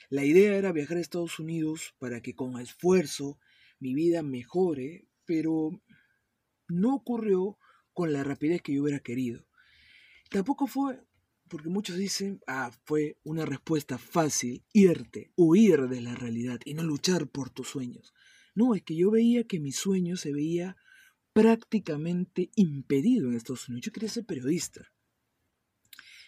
La 0.10 0.26
idea 0.26 0.56
era 0.56 0.72
viajar 0.72 0.98
a 0.98 1.02
Estados 1.02 1.40
Unidos 1.40 1.96
para 2.00 2.22
que 2.22 2.36
con 2.36 2.60
esfuerzo 2.60 3.40
mi 3.80 3.94
vida 3.94 4.24
mejore, 4.24 5.08
pero 5.26 5.82
no 6.68 6.96
ocurrió 6.96 7.58
con 7.94 8.14
la 8.14 8.24
rapidez 8.24 8.62
que 8.62 8.74
yo 8.74 8.84
hubiera 8.84 9.00
querido. 9.00 9.46
Tampoco 10.30 10.68
fue 10.68 11.00
porque 11.48 11.70
muchos 11.70 11.98
dicen, 11.98 12.42
ah, 12.48 12.72
fue 12.86 13.18
una 13.24 13.46
respuesta 13.46 13.98
fácil, 13.98 14.64
irte, 14.74 15.32
huir 15.36 15.88
de 15.88 16.02
la 16.02 16.16
realidad 16.16 16.60
y 16.66 16.74
no 16.74 16.84
luchar 16.84 17.28
por 17.28 17.50
tus 17.50 17.70
sueños. 17.70 18.14
No, 18.56 18.74
es 18.74 18.82
que 18.82 18.96
yo 18.96 19.12
veía 19.12 19.46
que 19.46 19.60
mi 19.60 19.72
sueño 19.72 20.18
se 20.18 20.34
veía 20.34 20.76
prácticamente 21.34 22.50
impedido 22.56 23.28
en 23.28 23.36
Estados 23.36 23.68
Unidos. 23.70 23.86
Yo 23.86 23.92
quería 23.92 24.10
ser 24.10 24.26
periodista. 24.26 24.92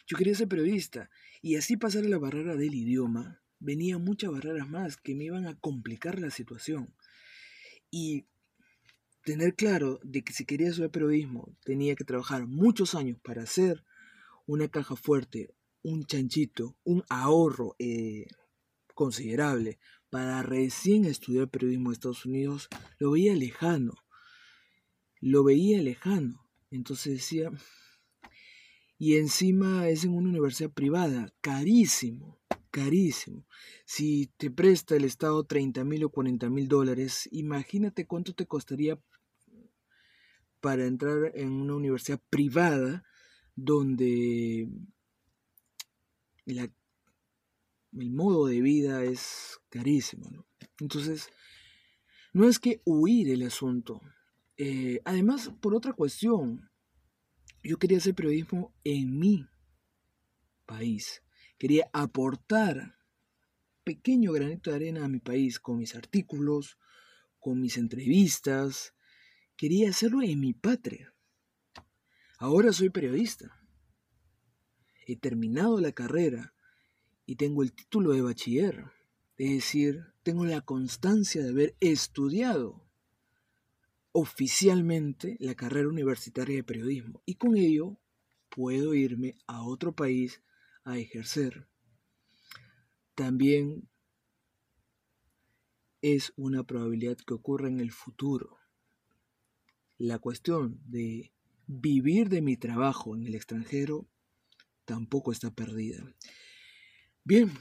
Yo 0.06 0.18
quería 0.18 0.36
ser 0.36 0.48
periodista. 0.48 1.10
Y 1.42 1.56
así 1.56 1.78
pasar 1.78 2.06
la 2.06 2.18
barrera 2.18 2.56
del 2.56 2.76
idioma, 2.76 3.42
venían 3.60 4.04
muchas 4.04 4.32
barreras 4.32 4.70
más 4.70 4.98
que 4.98 5.16
me 5.16 5.26
iban 5.26 5.48
a 5.48 5.58
complicar 5.58 6.20
la 6.20 6.30
situación. 6.30 6.94
Y 7.90 8.28
tener 9.28 9.56
claro 9.56 10.00
de 10.04 10.24
que 10.24 10.32
si 10.32 10.46
quería 10.46 10.70
estudiar 10.70 10.90
periodismo 10.90 11.54
tenía 11.66 11.98
que 11.98 12.06
trabajar 12.06 12.48
muchos 12.48 12.96
años 12.96 13.20
para 13.22 13.44
hacer 13.44 13.84
una 14.46 14.70
caja 14.70 14.96
fuerte, 14.96 15.54
un 15.84 16.06
chanchito, 16.06 16.78
un 16.86 17.04
ahorro 17.10 17.76
eh, 17.78 18.28
considerable 18.94 19.80
para 20.10 20.44
recién 20.44 21.04
estudiar 21.04 21.50
periodismo 21.50 21.90
en 21.90 21.94
Estados 21.94 22.26
Unidos, 22.26 22.70
lo 23.00 23.12
veía 23.12 23.36
lejano. 23.36 23.96
Lo 25.20 25.44
veía 25.44 25.82
lejano. 25.82 26.48
Entonces 26.72 27.16
decía, 27.16 27.52
y 28.98 29.18
encima 29.18 29.90
es 29.90 30.06
en 30.06 30.14
una 30.14 30.30
universidad 30.30 30.72
privada, 30.72 31.34
carísimo, 31.42 32.40
carísimo. 32.72 33.46
Si 33.84 34.32
te 34.38 34.50
presta 34.52 34.96
el 34.96 35.04
Estado 35.04 35.44
30 35.44 35.84
mil 35.84 36.06
o 36.06 36.12
40 36.12 36.50
mil 36.50 36.70
dólares, 36.70 37.28
imagínate 37.34 38.08
cuánto 38.08 38.34
te 38.34 38.46
costaría 38.46 38.98
para 40.62 40.86
entrar 40.86 41.32
en 41.36 41.52
una 41.52 41.76
universidad 41.76 42.20
privada 42.30 43.04
donde 43.56 44.70
el 46.46 48.12
modo 48.12 48.48
de 48.48 48.62
vida 48.62 49.04
es 49.04 49.60
carísimo. 49.70 50.46
Entonces, 50.80 51.30
no 52.34 52.48
es 52.48 52.60
que 52.60 52.82
huir 52.86 53.30
el 53.30 53.44
asunto. 53.44 54.02
Eh, 54.58 55.02
además, 55.06 55.52
por 55.62 55.76
otra 55.76 55.94
cuestión, 55.94 56.70
yo 57.64 57.78
quería 57.78 57.98
hacer 57.98 58.16
periodismo 58.16 58.74
en 58.84 59.18
mi 59.18 59.48
país. 60.66 61.24
Quería 61.58 61.90
aportar 61.94 62.98
pequeño 63.84 64.32
granito 64.34 64.70
de 64.70 64.76
arena 64.76 65.06
a 65.06 65.08
mi 65.08 65.20
país 65.20 65.60
con 65.60 65.78
mis 65.78 65.96
artículos, 65.96 66.78
con 67.40 67.60
mis 67.60 67.78
entrevistas. 67.78 68.94
Quería 69.58 69.90
hacerlo 69.90 70.22
en 70.22 70.40
mi 70.40 70.54
patria. 70.54 71.14
Ahora 72.38 72.72
soy 72.72 72.92
periodista. 72.92 73.60
He 75.08 75.16
terminado 75.16 75.82
la 75.82 75.92
carrera 75.92 76.54
y 77.26 77.38
tengo 77.38 77.64
el 77.64 77.74
título 77.74 78.12
de 78.12 78.22
bachiller. 78.22 78.92
Es 79.36 79.52
decir, 79.52 80.06
tengo 80.22 80.46
la 80.46 80.62
constancia 80.62 81.42
de 81.42 81.50
haber 81.50 81.76
estudiado 81.80 82.88
oficialmente 84.12 85.38
la 85.40 85.56
carrera 85.56 85.90
universitaria 85.90 86.58
de 86.58 86.64
periodismo 86.64 87.22
y 87.26 87.36
con 87.36 87.58
ello 87.58 88.00
puedo 88.50 88.94
irme 88.94 89.38
a 89.48 89.64
otro 89.64 89.96
país 89.96 90.42
a 90.84 91.00
ejercer. 91.00 91.68
También 93.16 93.90
es 96.02 96.32
una 96.36 96.64
probabilidad 96.64 97.18
que 97.18 97.34
ocurra 97.34 97.68
en 97.68 97.80
el 97.80 97.92
futuro. 97.92 98.58
La 99.98 100.20
cuestión 100.20 100.80
de 100.86 101.32
vivir 101.66 102.30
de 102.30 102.42
mi 102.42 102.56
trabajo 102.56 103.16
en 103.16 103.24
el 103.24 103.36
extranjero 103.36 104.08
tampoco 104.86 105.32
está 105.32 105.52
perdida. 105.52 106.04
Bien, 107.24 107.52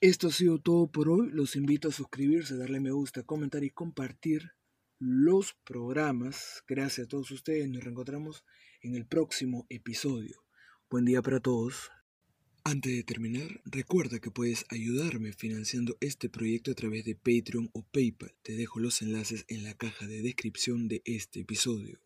esto 0.00 0.28
ha 0.28 0.32
sido 0.32 0.58
todo 0.58 0.90
por 0.90 1.08
hoy. 1.08 1.30
Los 1.30 1.56
invito 1.56 1.88
a 1.88 1.92
suscribirse, 1.92 2.56
darle 2.56 2.80
me 2.80 2.90
gusta, 2.90 3.22
comentar 3.22 3.64
y 3.64 3.70
compartir 3.70 4.52
los 4.98 5.54
programas. 5.64 6.64
Gracias 6.66 7.06
a 7.06 7.08
todos 7.08 7.30
ustedes. 7.30 7.68
Nos 7.68 7.84
reencontramos 7.84 8.44
en 8.80 8.94
el 8.94 9.06
próximo 9.06 9.66
episodio. 9.68 10.44
Buen 10.90 11.04
día 11.04 11.22
para 11.22 11.40
todos. 11.40 11.90
Antes 12.66 12.96
de 12.96 13.02
terminar, 13.02 13.60
recuerda 13.66 14.20
que 14.20 14.30
puedes 14.30 14.64
ayudarme 14.70 15.34
financiando 15.34 15.98
este 16.00 16.30
proyecto 16.30 16.70
a 16.70 16.74
través 16.74 17.04
de 17.04 17.14
Patreon 17.14 17.68
o 17.74 17.82
PayPal. 17.82 18.34
Te 18.42 18.56
dejo 18.56 18.80
los 18.80 19.02
enlaces 19.02 19.44
en 19.48 19.64
la 19.64 19.74
caja 19.74 20.06
de 20.06 20.22
descripción 20.22 20.88
de 20.88 21.02
este 21.04 21.40
episodio. 21.40 22.00